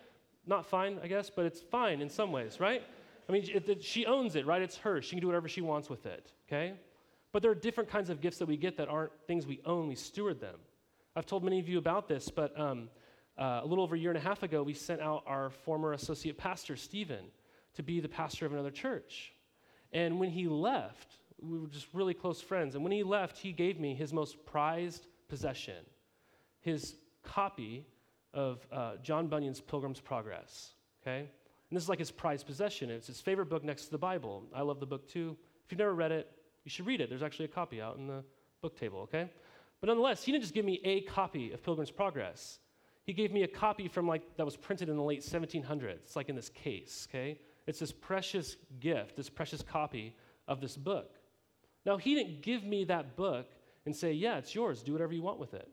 [0.48, 2.82] Not fine, I guess, but it's fine in some ways, right?
[3.28, 4.62] I mean, it, it, she owns it, right?
[4.62, 5.04] It's hers.
[5.04, 6.72] She can do whatever she wants with it, okay?
[7.34, 9.90] But there are different kinds of gifts that we get that aren't things we own,
[9.90, 10.56] we steward them.
[11.18, 12.88] I've told many of you about this, but um,
[13.38, 15.92] uh, a little over a year and a half ago, we sent out our former
[15.92, 17.26] associate pastor, Stephen,
[17.74, 19.34] to be the pastor of another church.
[19.92, 22.76] And when he left, we were just really close friends.
[22.76, 25.86] And when he left, he gave me his most prized possession
[26.62, 27.86] his copy
[28.34, 30.74] of uh, John Bunyan's Pilgrim's Progress.
[31.02, 31.20] Okay?
[31.20, 32.90] And this is like his prized possession.
[32.90, 34.44] It's his favorite book next to the Bible.
[34.54, 35.38] I love the book too.
[35.66, 36.30] If you've never read it,
[36.64, 37.10] you should read it.
[37.10, 38.24] There's actually a copy out in the
[38.62, 39.30] book table, okay?
[39.80, 42.60] But nonetheless, he didn't just give me a copy of Pilgrim's Progress.
[43.04, 45.94] He gave me a copy from like that was printed in the late 1700s.
[45.94, 47.40] It's like in this case, okay?
[47.66, 50.16] It's this precious gift, this precious copy
[50.48, 51.19] of this book.
[51.86, 53.48] Now, he didn't give me that book
[53.86, 54.84] and say, "Yeah, it's yours.
[54.84, 55.68] Do whatever you want with it."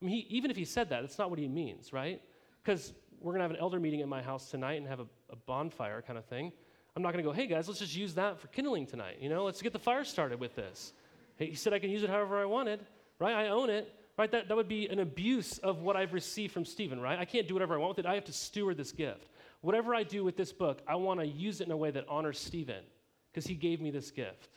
[0.00, 2.20] I mean, he, even if he said that, that's not what he means, right?
[2.62, 5.06] Because we're going to have an elder meeting at my house tonight and have a,
[5.30, 6.52] a bonfire kind of thing.
[6.96, 9.16] I'm not going to go, hey guys, let's just use that for kindling tonight.
[9.20, 10.92] You know, let's get the fire started with this.
[11.36, 12.80] He said I can use it however I wanted,
[13.18, 13.34] right?
[13.34, 14.30] I own it, right?
[14.30, 17.18] That, that would be an abuse of what I've received from Stephen, right?
[17.18, 18.08] I can't do whatever I want with it.
[18.08, 19.28] I have to steward this gift.
[19.62, 22.04] Whatever I do with this book, I want to use it in a way that
[22.08, 22.84] honors Stephen
[23.32, 24.50] because he gave me this gift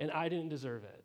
[0.00, 1.04] and I didn't deserve it.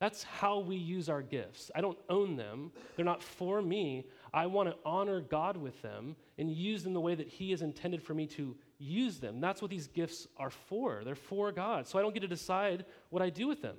[0.00, 1.70] That's how we use our gifts.
[1.74, 4.06] I don't own them, they're not for me.
[4.32, 7.62] I want to honor God with them and use them the way that He has
[7.62, 9.40] intended for me to use them.
[9.40, 11.02] That's what these gifts are for.
[11.04, 11.86] They're for God.
[11.86, 13.76] So I don't get to decide what I do with them.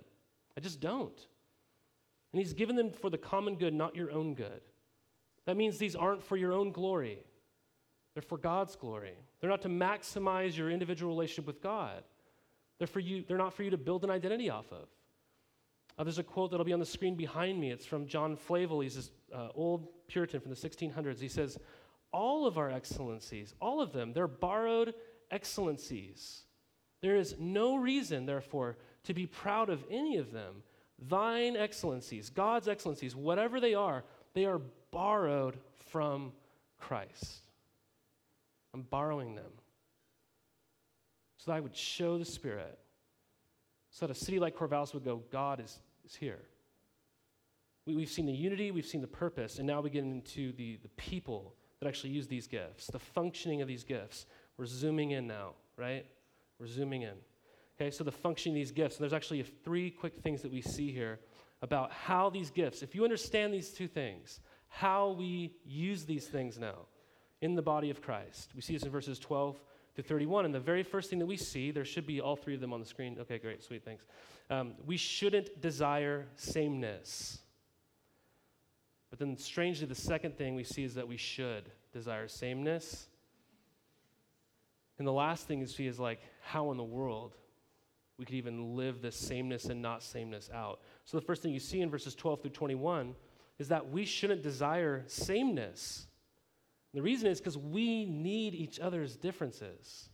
[0.58, 1.28] I just don't.
[2.32, 4.62] And He's given them for the common good, not your own good.
[5.46, 7.20] That means these aren't for your own glory,
[8.14, 9.14] they're for God's glory.
[9.42, 12.04] They're not to maximize your individual relationship with God.
[12.78, 14.88] They're, for you, they're not for you to build an identity off of.
[15.98, 17.72] Uh, there's a quote that'll be on the screen behind me.
[17.72, 18.82] It's from John Flavel.
[18.82, 21.20] He's this uh, old Puritan from the 1600s.
[21.20, 21.58] He says,
[22.12, 24.94] All of our excellencies, all of them, they're borrowed
[25.32, 26.42] excellencies.
[27.02, 30.64] There is no reason, therefore, to be proud of any of them.
[31.08, 34.62] Thine excellencies, God's excellencies, whatever they are, they are
[34.92, 35.58] borrowed
[35.92, 36.32] from
[36.80, 37.42] Christ.
[38.74, 39.52] I'm borrowing them
[41.46, 42.80] so that I would show the Spirit
[43.92, 46.40] so that a city like Corvallis would go, God is, is here.
[47.86, 50.80] We, have seen the unity, we've seen the purpose, and now we get into the,
[50.82, 54.26] the people that actually use these gifts, the functioning of these gifts.
[54.58, 56.06] We're zooming in now, right?
[56.60, 57.14] We're zooming in.
[57.80, 58.98] Okay, so the functioning of these gifts.
[58.98, 61.20] And there's actually three quick things that we see here
[61.62, 66.58] about how these gifts, if you understand these two things, how we use these things
[66.58, 66.88] now
[67.42, 68.52] in the body of Christ.
[68.56, 69.62] We see this in verses 12
[69.96, 70.46] to 31.
[70.46, 72.74] And the very first thing that we see, there should be all three of them
[72.74, 73.18] on the screen.
[73.20, 74.06] Okay, great, sweet, thanks.
[74.50, 77.40] Um, we shouldn't desire sameness.
[79.10, 83.08] But then, strangely, the second thing we see is that we should desire sameness.
[84.98, 87.36] And the last thing we see is like, how in the world
[88.18, 90.80] we could even live this sameness and not sameness out.
[91.06, 93.16] So, the first thing you see in verses 12 through 21
[93.60, 96.08] is that we shouldn't desire sameness.
[96.96, 100.08] The reason is because we need each other's differences.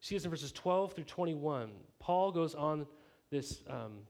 [0.00, 1.70] See this in verses 12 through 21.
[1.98, 2.86] Paul goes on
[3.30, 4.00] this um,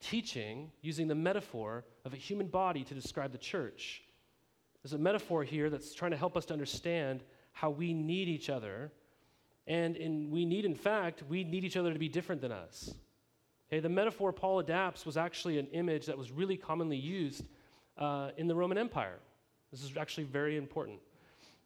[0.00, 4.04] teaching using the metaphor of a human body to describe the church.
[4.82, 8.48] There's a metaphor here that's trying to help us to understand how we need each
[8.48, 8.92] other.
[9.66, 12.94] And in, we need, in fact, we need each other to be different than us.
[13.68, 17.46] Okay, the metaphor Paul adapts was actually an image that was really commonly used
[17.98, 19.18] uh, in the Roman Empire.
[19.72, 21.00] This is actually very important.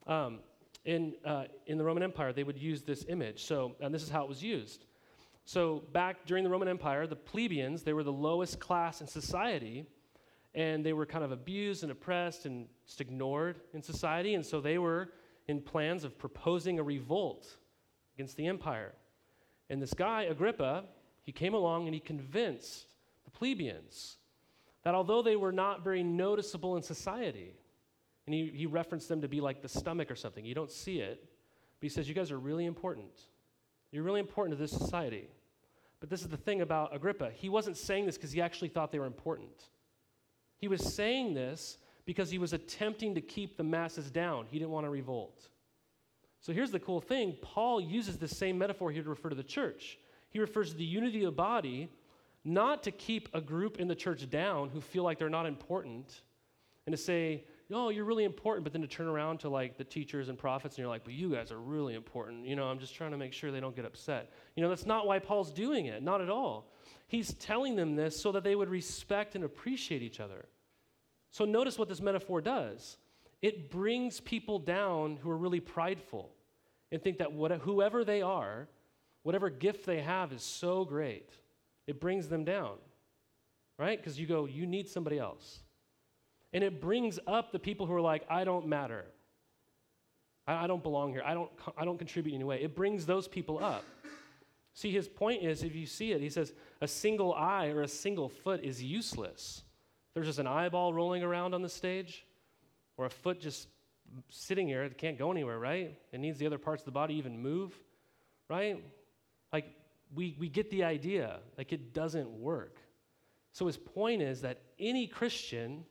[0.06, 0.38] Um,
[0.84, 3.42] in, uh, in the Roman Empire, they would use this image.
[3.42, 4.84] So, and this is how it was used.
[5.44, 9.86] So, back during the Roman Empire, the plebeians, they were the lowest class in society.
[10.54, 14.34] and they were kind of abused and oppressed and just ignored in society.
[14.34, 15.10] And so they were
[15.48, 17.46] in plans of proposing a revolt
[18.14, 18.94] against the empire.
[19.68, 20.84] And this guy, Agrippa,
[21.22, 22.86] he came along and he convinced
[23.26, 24.16] the plebeians
[24.82, 27.52] that although they were not very noticeable in society,
[28.26, 31.00] and he, he referenced them to be like the stomach or something, you don't see
[31.00, 33.12] it, but he says, You guys are really important.
[33.92, 35.28] You're really important to this society.
[36.00, 37.30] But this is the thing about Agrippa.
[37.30, 39.70] He wasn't saying this because he actually thought they were important.
[40.58, 44.46] He was saying this because he was attempting to keep the masses down.
[44.50, 45.48] He didn't want to revolt.
[46.40, 49.42] So here's the cool thing Paul uses the same metaphor here to refer to the
[49.42, 49.98] church.
[50.30, 51.90] He refers to the unity of the body
[52.44, 56.22] not to keep a group in the church down who feel like they're not important
[56.86, 59.84] and to say, oh, you're really important, but then to turn around to like the
[59.84, 62.46] teachers and prophets and you're like, but you guys are really important.
[62.46, 64.32] You know, I'm just trying to make sure they don't get upset.
[64.54, 66.72] You know, that's not why Paul's doing it, not at all.
[67.08, 70.46] He's telling them this so that they would respect and appreciate each other.
[71.30, 72.98] So notice what this metaphor does
[73.42, 76.32] it brings people down who are really prideful
[76.90, 78.68] and think that whatever, whoever they are,
[79.22, 81.30] whatever gift they have is so great.
[81.86, 82.76] It brings them down,
[83.78, 83.98] right?
[83.98, 85.60] Because you go, you need somebody else.
[86.52, 89.04] And it brings up the people who are like, I don't matter.
[90.46, 91.22] I, I don't belong here.
[91.24, 92.62] I don't, I don't contribute in any way.
[92.62, 93.84] It brings those people up.
[94.74, 97.88] See, his point is if you see it, he says, a single eye or a
[97.88, 99.62] single foot is useless.
[100.12, 102.24] There's just an eyeball rolling around on the stage,
[102.96, 103.68] or a foot just
[104.30, 105.96] sitting here, it can't go anywhere, right?
[106.12, 107.78] It needs the other parts of the body even move,
[108.48, 108.82] right?
[109.52, 109.66] Like,
[110.14, 111.38] we, we get the idea.
[111.58, 112.78] Like, it doesn't work.
[113.52, 115.84] So, his point is that any Christian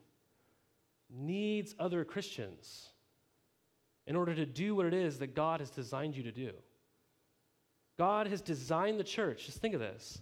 [1.09, 2.89] needs other Christians
[4.07, 6.51] in order to do what it is that God has designed you to do.
[7.97, 10.21] God has designed the church, just think of this,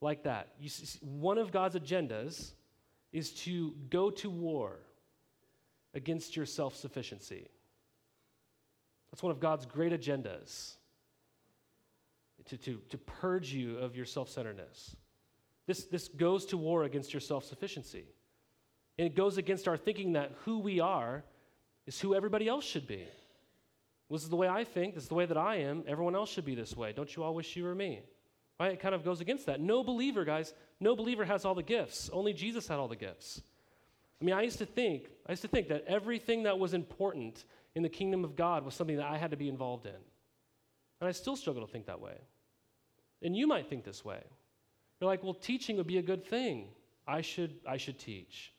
[0.00, 0.48] like that.
[0.60, 2.52] You see, one of God's agendas
[3.12, 4.78] is to go to war
[5.94, 7.48] against your self sufficiency.
[9.10, 10.74] That's one of God's great agendas
[12.46, 14.94] to, to, to purge you of your self centeredness.
[15.66, 18.04] This, this goes to war against your self sufficiency.
[18.98, 21.22] And it goes against our thinking that who we are
[21.86, 23.04] is who everybody else should be.
[24.10, 24.94] This is the way I think.
[24.94, 25.84] This is the way that I am.
[25.86, 26.92] Everyone else should be this way.
[26.92, 28.02] Don't you all wish you were me?
[28.58, 28.72] Right?
[28.72, 29.60] It kind of goes against that.
[29.60, 32.08] No believer, guys, no believer has all the gifts.
[32.12, 33.42] Only Jesus had all the gifts.
[34.20, 37.44] I mean, I used to think, I used to think that everything that was important
[37.74, 39.92] in the kingdom of God was something that I had to be involved in.
[41.00, 42.16] And I still struggle to think that way.
[43.22, 44.22] And you might think this way.
[45.00, 46.68] You're like, well, teaching would be a good thing.
[47.06, 48.52] I should, I should teach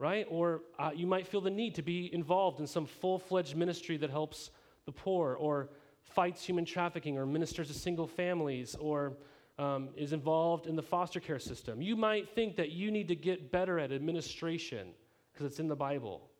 [0.00, 0.26] right?
[0.28, 3.96] Or uh, you might feel the need to be involved in some full fledged ministry
[3.98, 4.50] that helps
[4.86, 5.68] the poor, or
[6.02, 9.12] fights human trafficking, or ministers to single families, or
[9.58, 11.82] um, is involved in the foster care system.
[11.82, 14.88] You might think that you need to get better at administration
[15.32, 16.30] because it's in the Bible.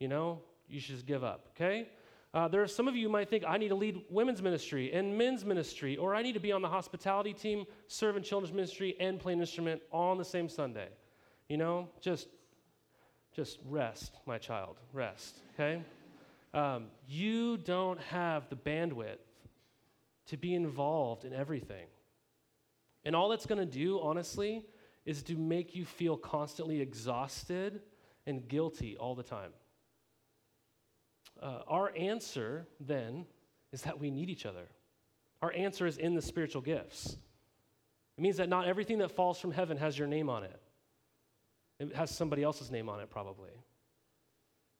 [0.00, 1.88] You know, you should just give up, okay?
[2.34, 5.16] Uh, there are some of you might think I need to lead women's ministry and
[5.16, 8.96] men's ministry, or I need to be on the hospitality team, serve in children's ministry,
[8.98, 10.88] and play an instrument all on the same Sunday.
[11.48, 12.26] You know, just
[13.34, 15.82] just rest, my child, rest, okay?
[16.54, 19.18] Um, you don't have the bandwidth
[20.26, 21.86] to be involved in everything.
[23.04, 24.64] And all that's going to do, honestly,
[25.04, 27.80] is to make you feel constantly exhausted
[28.26, 29.50] and guilty all the time.
[31.42, 33.26] Uh, our answer, then,
[33.72, 34.68] is that we need each other.
[35.42, 37.16] Our answer is in the spiritual gifts.
[38.16, 40.60] It means that not everything that falls from heaven has your name on it.
[41.78, 43.50] It has somebody else's name on it, probably.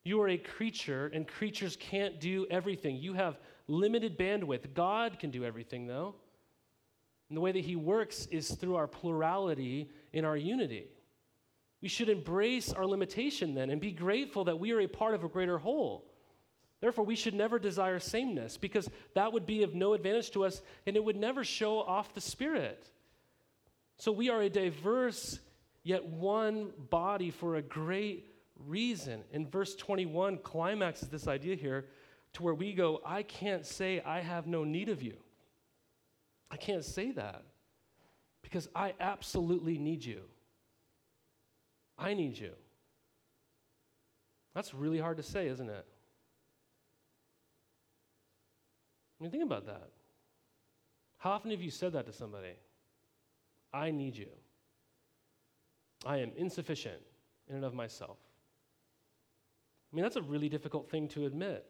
[0.05, 2.97] You are a creature, and creatures can't do everything.
[2.97, 4.75] You have limited bandwidth.
[4.75, 6.15] God can do everything, though.
[7.29, 10.89] And the way that He works is through our plurality in our unity.
[11.81, 15.25] We should embrace our limitation then and be grateful that we are a part of
[15.25, 16.05] a greater whole.
[16.81, 20.61] Therefore, we should never desire sameness because that would be of no advantage to us
[20.87, 22.91] and it would never show off the Spirit.
[23.97, 25.39] So we are a diverse
[25.85, 28.27] yet one body for a great
[28.67, 29.23] reason.
[29.33, 31.87] In verse 21, climaxes this idea here
[32.33, 35.17] to where we go, I can't say I have no need of you.
[36.51, 37.43] I can't say that
[38.43, 40.23] because I absolutely need you.
[41.99, 42.53] I need you.
[44.55, 45.87] That's really hard to say, isn't it?
[49.19, 49.91] I mean, think about that.
[51.19, 52.55] How often have you said that to somebody?
[53.73, 54.29] I need you.
[56.07, 57.01] I am insufficient
[57.49, 58.19] in and of myself.
[59.93, 61.65] I mean, that's a really difficult thing to admit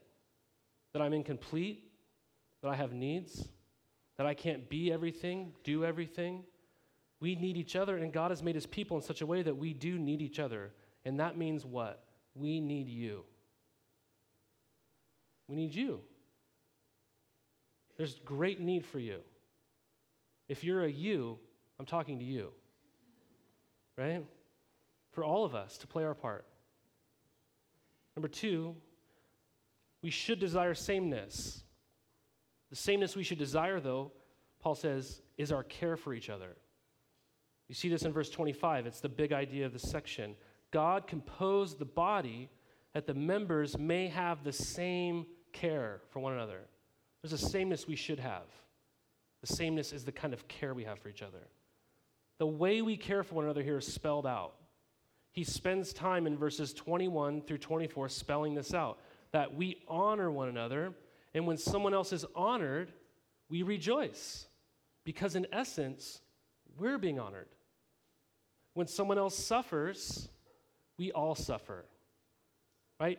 [0.93, 1.91] that I'm incomplete,
[2.63, 3.49] that I have needs,
[4.17, 6.45] that I can't be everything, do everything.
[7.21, 9.57] We need each other, and God has made his people in such a way that
[9.57, 10.73] we do need each other
[11.05, 12.03] And that means what?
[12.35, 13.25] We need you.
[15.49, 16.01] We need you.
[17.97, 19.21] There's great need for you.
[20.49, 21.39] If you're a you,
[21.79, 22.53] I'm talking to you.
[23.97, 24.25] Right?
[25.13, 26.45] For all of us to play our part.
[28.17, 28.75] Number two,
[30.03, 31.63] we should desire sameness.
[32.71, 34.13] The sameness we should desire, though,
[34.61, 36.57] Paul says, is our care for each other.
[37.69, 38.87] You see this in verse 25.
[38.87, 40.37] It's the big idea of the section.
[40.71, 42.51] God composed the body
[42.93, 46.61] that the members may have the same care for one another.
[47.23, 48.47] There's a sameness we should have.
[49.41, 51.49] The sameness is the kind of care we have for each other.
[52.39, 54.55] The way we care for one another here is spelled out.
[55.33, 58.99] He spends time in verses 21 through 24 spelling this out
[59.33, 60.95] that we honor one another,
[61.35, 62.93] and when someone else is honored,
[63.49, 64.47] we rejoice.
[65.05, 66.21] Because in essence,
[66.79, 67.49] we're being honored.
[68.75, 70.29] When someone else suffers,
[70.99, 71.85] we all suffer.
[73.01, 73.19] Right?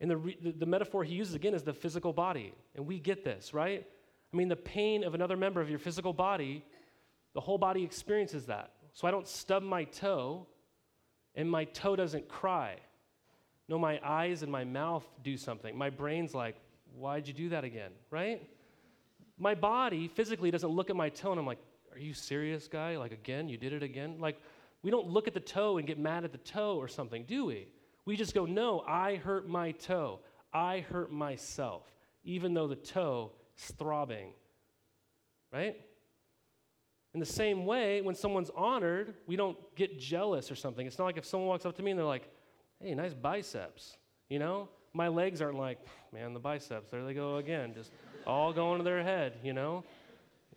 [0.00, 2.54] And the, re- the, the metaphor he uses again is the physical body.
[2.74, 3.86] And we get this, right?
[4.32, 6.64] I mean, the pain of another member of your physical body,
[7.34, 8.72] the whole body experiences that.
[8.92, 10.46] So I don't stub my toe
[11.34, 12.76] and my toe doesn't cry.
[13.68, 15.76] No, my eyes and my mouth do something.
[15.76, 16.56] My brain's like,
[16.94, 18.46] why'd you do that again, right?
[19.38, 21.60] My body physically doesn't look at my toe and I'm like,
[21.92, 22.96] are you serious, guy?
[22.96, 24.16] Like, again, you did it again?
[24.18, 24.40] Like,
[24.82, 27.44] we don't look at the toe and get mad at the toe or something, do
[27.44, 27.68] we?
[28.04, 30.20] We just go, no, I hurt my toe.
[30.52, 31.84] I hurt myself,
[32.24, 34.32] even though the toe is throbbing.
[35.52, 35.76] Right?
[37.14, 40.86] In the same way, when someone's honored, we don't get jealous or something.
[40.86, 42.28] It's not like if someone walks up to me and they're like,
[42.80, 43.98] hey, nice biceps.
[44.28, 44.68] You know?
[44.94, 45.78] My legs aren't like,
[46.12, 47.90] man, the biceps, there they go again, just
[48.26, 49.84] all going to their head, you know?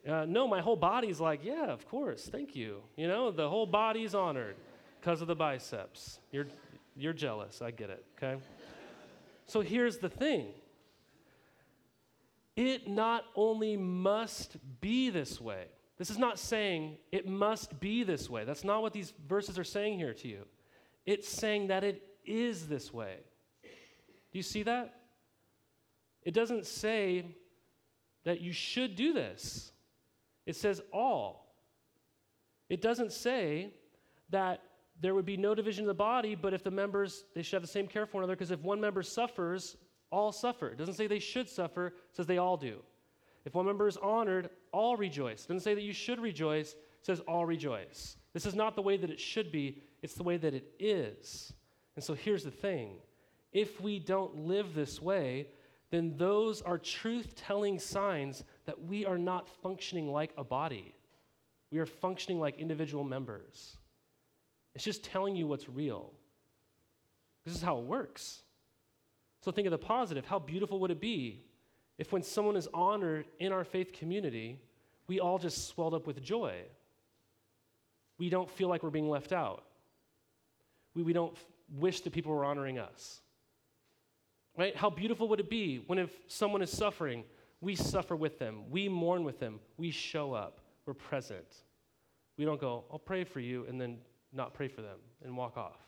[0.08, 2.82] Uh, no, my whole body's like, yeah, of course, thank you.
[2.96, 4.56] You know, the whole body's honored
[5.00, 6.20] because of the biceps.
[6.32, 6.48] You're,
[6.96, 8.42] you're jealous, I get it, okay?
[9.46, 10.48] So here's the thing
[12.56, 15.66] it not only must be this way,
[15.98, 18.44] this is not saying it must be this way.
[18.44, 20.42] That's not what these verses are saying here to you.
[21.06, 23.18] It's saying that it is this way.
[23.64, 24.94] Do you see that?
[26.24, 27.26] It doesn't say
[28.26, 29.72] that you should do this.
[30.46, 31.56] It says all.
[32.68, 33.74] It doesn't say
[34.32, 34.62] that
[35.02, 37.62] there would be no division of the body, but if the members, they should have
[37.62, 39.78] the same care for one another, because if one member suffers,
[40.12, 40.70] all suffer.
[40.70, 42.80] It doesn't say they should suffer, it says they all do.
[43.46, 45.46] If one member is honored, all rejoice.
[45.46, 48.18] It doesn't say that you should rejoice, it says all rejoice.
[48.34, 51.54] This is not the way that it should be, it's the way that it is.
[51.96, 52.98] And so here's the thing
[53.54, 55.48] if we don't live this way,
[55.92, 60.96] then those are truth telling signs that we are not functioning like a body.
[61.72, 63.78] We are functioning like individual members.
[64.74, 66.12] It's just telling you what's real.
[67.46, 68.42] This is how it works.
[69.42, 70.26] So think of the positive.
[70.26, 71.44] How beautiful would it be
[71.98, 74.60] if, when someone is honored in our faith community,
[75.08, 76.56] we all just swelled up with joy?
[78.18, 79.64] We don't feel like we're being left out.
[80.94, 81.46] We, we don't f-
[81.78, 83.22] wish that people were honoring us.
[84.58, 84.76] Right?
[84.76, 87.24] How beautiful would it be when, if someone is suffering,
[87.62, 91.64] we suffer with them, we mourn with them, we show up, we're present.
[92.38, 93.98] We don't go, I'll pray for you, and then
[94.34, 95.80] not pray for them and walk off.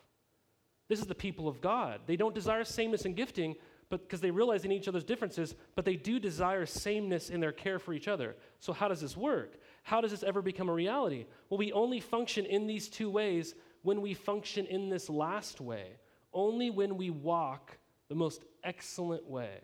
[0.89, 2.01] This is the people of God.
[2.07, 3.55] They don't desire sameness and gifting,
[3.89, 7.79] because they realize in each other's differences, but they do desire sameness in their care
[7.79, 8.35] for each other.
[8.59, 9.59] So how does this work?
[9.83, 11.25] How does this ever become a reality?
[11.49, 15.91] Well, we only function in these two ways when we function in this last way.
[16.33, 17.77] Only when we walk
[18.09, 19.59] the most excellent way.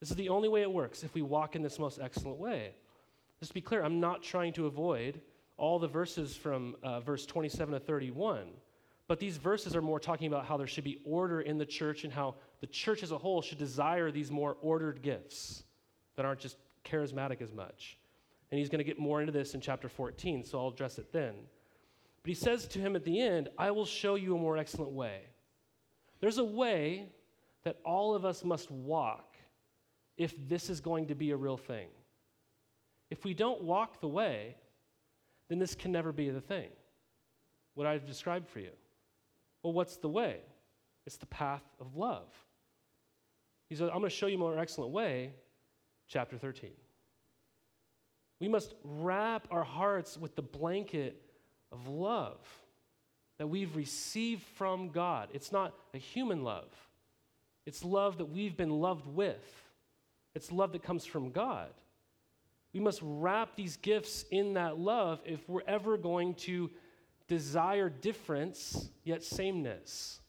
[0.00, 2.74] This is the only way it works if we walk in this most excellent way.
[3.40, 5.20] Just to be clear, I'm not trying to avoid
[5.56, 8.48] all the verses from uh, verse 27 to 31.
[9.08, 12.04] But these verses are more talking about how there should be order in the church
[12.04, 15.64] and how the church as a whole should desire these more ordered gifts
[16.16, 17.98] that aren't just charismatic as much.
[18.50, 21.12] And he's going to get more into this in chapter 14, so I'll address it
[21.12, 21.34] then.
[22.22, 24.92] But he says to him at the end, I will show you a more excellent
[24.92, 25.20] way.
[26.20, 27.08] There's a way
[27.64, 29.36] that all of us must walk
[30.16, 31.88] if this is going to be a real thing.
[33.10, 34.56] If we don't walk the way,
[35.48, 36.68] then this can never be the thing,
[37.74, 38.72] what I've described for you.
[39.62, 40.38] Well, what's the way?
[41.06, 42.28] It's the path of love.
[43.68, 45.32] He said, I'm going to show you a more excellent way,
[46.08, 46.70] chapter 13.
[48.40, 51.20] We must wrap our hearts with the blanket
[51.72, 52.38] of love
[53.38, 55.28] that we've received from God.
[55.32, 56.68] It's not a human love,
[57.64, 59.62] it's love that we've been loved with,
[60.34, 61.70] it's love that comes from God.
[62.72, 66.70] We must wrap these gifts in that love if we're ever going to
[67.26, 70.20] desire difference, yet sameness.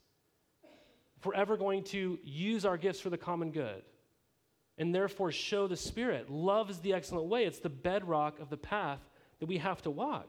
[1.18, 3.82] If we're ever going to use our gifts for the common good
[4.78, 7.44] and therefore show the Spirit, love is the excellent way.
[7.44, 9.00] It's the bedrock of the path
[9.40, 10.28] that we have to walk.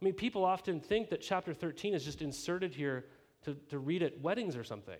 [0.00, 3.06] I mean, people often think that chapter 13 is just inserted here
[3.44, 4.98] to, to read at weddings or something,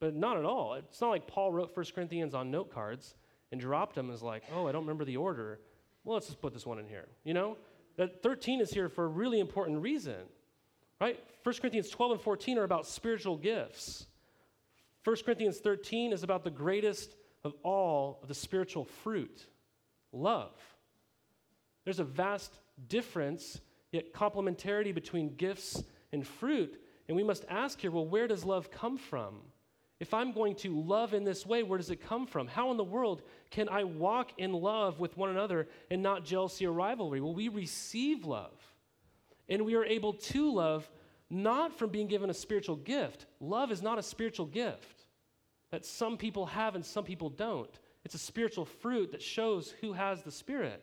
[0.00, 0.74] but not at all.
[0.74, 3.14] It's not like Paul wrote 1 Corinthians on note cards
[3.52, 5.60] and dropped them as like, oh, I don't remember the order.
[6.02, 7.06] Well, let's just put this one in here.
[7.22, 7.56] You know?
[7.96, 10.22] That 13 is here for a really important reason,
[11.00, 11.18] right?
[11.44, 14.07] 1 Corinthians 12 and 14 are about spiritual gifts.
[15.04, 19.46] 1 Corinthians 13 is about the greatest of all of the spiritual fruit
[20.12, 20.52] love.
[21.84, 22.52] There's a vast
[22.88, 23.60] difference,
[23.92, 25.82] yet complementarity between gifts
[26.12, 26.80] and fruit.
[27.06, 29.36] And we must ask here well, where does love come from?
[30.00, 32.46] If I'm going to love in this way, where does it come from?
[32.46, 36.66] How in the world can I walk in love with one another and not jealousy
[36.66, 37.20] or rivalry?
[37.20, 38.54] Well, we receive love.
[39.48, 40.88] And we are able to love
[41.30, 43.26] not from being given a spiritual gift.
[43.40, 45.04] Love is not a spiritual gift
[45.70, 47.70] that some people have and some people don't.
[48.04, 50.82] It's a spiritual fruit that shows who has the Spirit.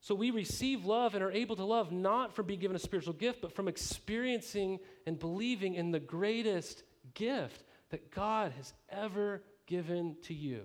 [0.00, 3.14] So we receive love and are able to love not from being given a spiritual
[3.14, 6.82] gift, but from experiencing and believing in the greatest
[7.14, 10.62] gift that God has ever given to you.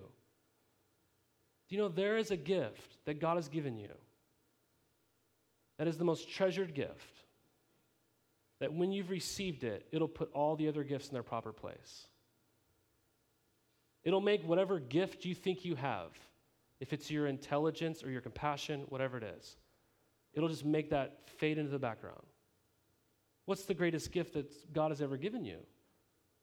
[1.68, 3.90] Do you know there is a gift that God has given you
[5.78, 7.17] that is the most treasured gift?
[8.60, 12.06] That when you've received it, it'll put all the other gifts in their proper place.
[14.04, 16.10] It'll make whatever gift you think you have,
[16.80, 19.56] if it's your intelligence or your compassion, whatever it is,
[20.32, 22.22] it'll just make that fade into the background.
[23.44, 25.58] What's the greatest gift that God has ever given you?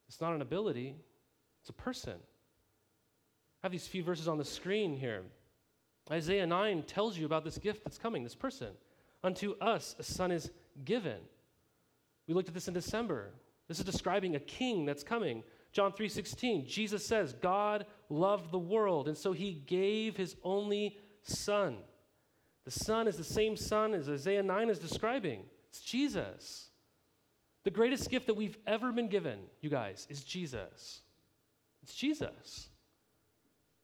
[0.07, 0.95] It's not an ability,
[1.61, 2.15] it's a person.
[2.15, 5.23] I have these few verses on the screen here.
[6.11, 8.69] Isaiah 9 tells you about this gift that's coming, this person.
[9.23, 10.51] Unto us a son is
[10.83, 11.17] given.
[12.27, 13.31] We looked at this in December.
[13.67, 15.43] This is describing a king that's coming.
[15.71, 21.77] John 3:16, Jesus says, God loved the world, and so he gave his only son.
[22.63, 25.43] The son is the same son as Isaiah 9 is describing.
[25.69, 26.69] It's Jesus.
[27.63, 31.01] The greatest gift that we've ever been given, you guys, is Jesus.
[31.83, 32.69] It's Jesus.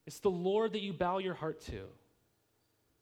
[0.07, 1.81] It's the Lord that you bow your heart to.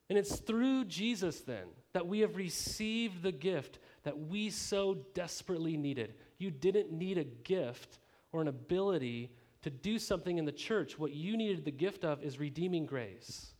[0.09, 5.77] And it's through Jesus, then, that we have received the gift that we so desperately
[5.77, 6.15] needed.
[6.37, 7.99] You didn't need a gift
[8.31, 9.31] or an ability
[9.61, 10.97] to do something in the church.
[10.97, 13.53] What you needed the gift of is redeeming grace.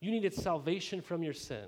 [0.00, 1.66] You needed salvation from your sin.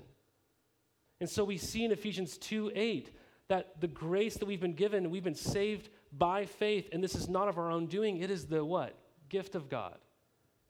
[1.20, 3.10] And so we see in Ephesians 2 8
[3.48, 7.28] that the grace that we've been given, we've been saved by faith, and this is
[7.28, 8.94] not of our own doing, it is the what?
[9.28, 9.96] Gift of God.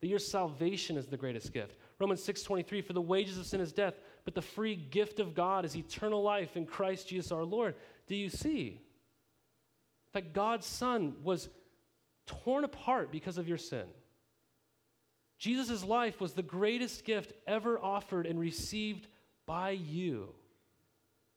[0.01, 1.77] That your salvation is the greatest gift.
[1.99, 5.65] Romans 6:23 for the wages of sin is death, but the free gift of God
[5.65, 7.75] is eternal life in Christ Jesus our Lord.
[8.07, 8.81] Do you see?
[10.13, 11.49] That God's son was
[12.25, 13.87] torn apart because of your sin.
[15.37, 19.07] Jesus' life was the greatest gift ever offered and received
[19.45, 20.33] by you.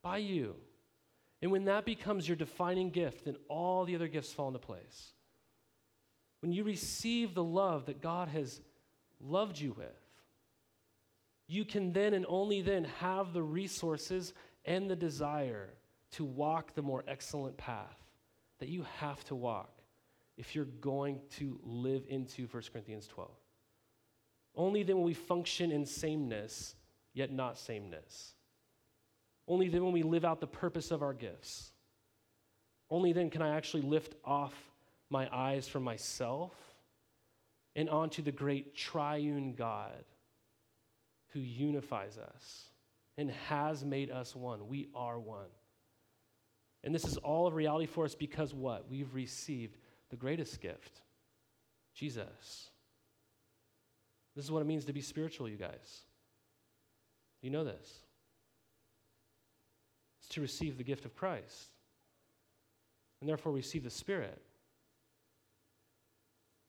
[0.02, 0.56] By you.
[1.40, 5.12] And when that becomes your defining gift, then all the other gifts fall into place.
[6.40, 8.60] When you receive the love that God has
[9.20, 10.01] loved you with,
[11.52, 14.32] you can then and only then have the resources
[14.64, 15.68] and the desire
[16.12, 17.98] to walk the more excellent path
[18.58, 19.82] that you have to walk
[20.38, 23.28] if you're going to live into 1 Corinthians 12.
[24.54, 26.74] Only then will we function in sameness,
[27.12, 28.32] yet not sameness.
[29.46, 31.72] Only then when we live out the purpose of our gifts.
[32.88, 34.54] Only then can I actually lift off
[35.10, 36.54] my eyes from myself
[37.76, 40.04] and onto the great triune God
[41.32, 42.70] who unifies us
[43.16, 44.68] and has made us one.
[44.68, 45.50] We are one.
[46.84, 48.90] And this is all a reality for us because what?
[48.90, 49.76] We've received
[50.10, 51.00] the greatest gift
[51.94, 52.70] Jesus.
[54.34, 56.02] This is what it means to be spiritual, you guys.
[57.42, 57.90] You know this
[60.18, 61.70] It's to receive the gift of Christ
[63.20, 64.40] and therefore receive the Spirit.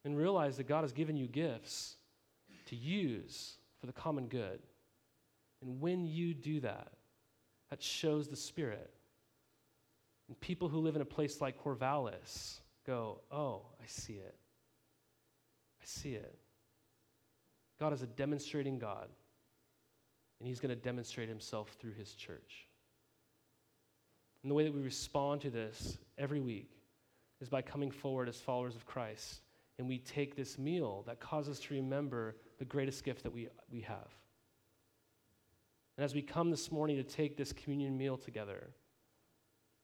[0.06, 1.96] And realize that God has given you gifts
[2.66, 4.62] to use for the common good.
[5.62, 6.94] And when you do that,
[7.70, 8.90] that shows the Spirit.
[10.30, 14.36] And people who live in a place like Corvallis go, Oh, I see it.
[15.82, 16.34] I see it.
[17.78, 19.10] God is a demonstrating God,
[20.40, 22.70] and He's going to demonstrate Himself through His church.
[24.44, 26.72] And the way that we respond to this every week
[27.42, 29.42] is by coming forward as followers of Christ.
[29.78, 33.48] And we take this meal that causes us to remember the greatest gift that we,
[33.72, 34.08] we have.
[35.98, 38.74] And as we come this morning to take this communion meal together,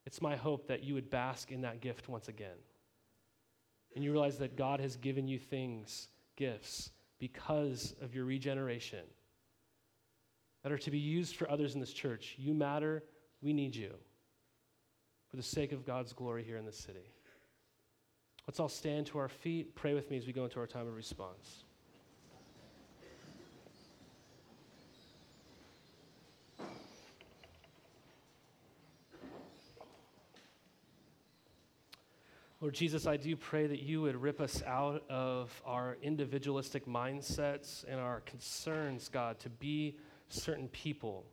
[0.10, 2.58] It's my hope that you would bask in that gift once again.
[3.94, 6.90] And you realize that God has given you things, gifts,
[7.20, 9.06] because of your regeneration
[10.64, 12.36] that are to be used for others in this church.
[12.38, 13.04] You matter.
[13.42, 13.94] We need you
[15.30, 17.12] for the sake of God's glory here in this city.
[18.48, 19.76] Let's all stand to our feet.
[19.76, 21.66] Pray with me as we go into our time of response.
[32.62, 37.86] Lord Jesus, I do pray that you would rip us out of our individualistic mindsets
[37.88, 39.96] and our concerns, God, to be
[40.28, 41.26] certain people.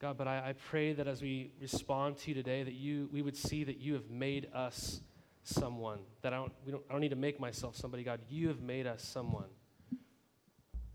[0.00, 3.22] God, but I, I, pray that as we respond to you today, that you, we
[3.22, 5.00] would see that you have made us
[5.44, 6.00] someone.
[6.22, 8.18] That I don't, we don't, I don't need to make myself somebody, God.
[8.28, 9.48] You have made us someone.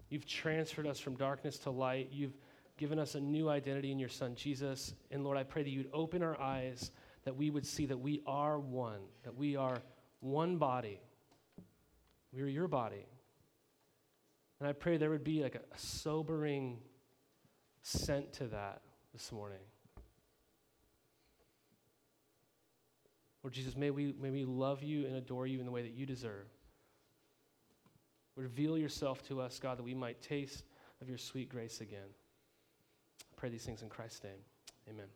[0.09, 2.09] You've transferred us from darkness to light.
[2.11, 2.35] You've
[2.75, 4.93] given us a new identity in your Son, Jesus.
[5.09, 6.91] And Lord, I pray that you'd open our eyes
[7.25, 9.81] that we would see that we are one, that we are
[10.19, 10.99] one body.
[12.33, 13.05] We are your body.
[14.59, 16.79] And I pray there would be like a, sobering
[17.81, 18.81] scent to that
[19.13, 19.59] this morning.
[23.43, 25.93] Lord Jesus, may we, may we love you and adore you in the way that
[25.93, 26.47] you deserve.
[28.35, 30.63] Reveal yourself to us, God, that we might taste
[31.01, 31.99] of your sweet grace again.
[33.21, 34.39] I pray these things in Christ's name.
[34.89, 35.07] Amen.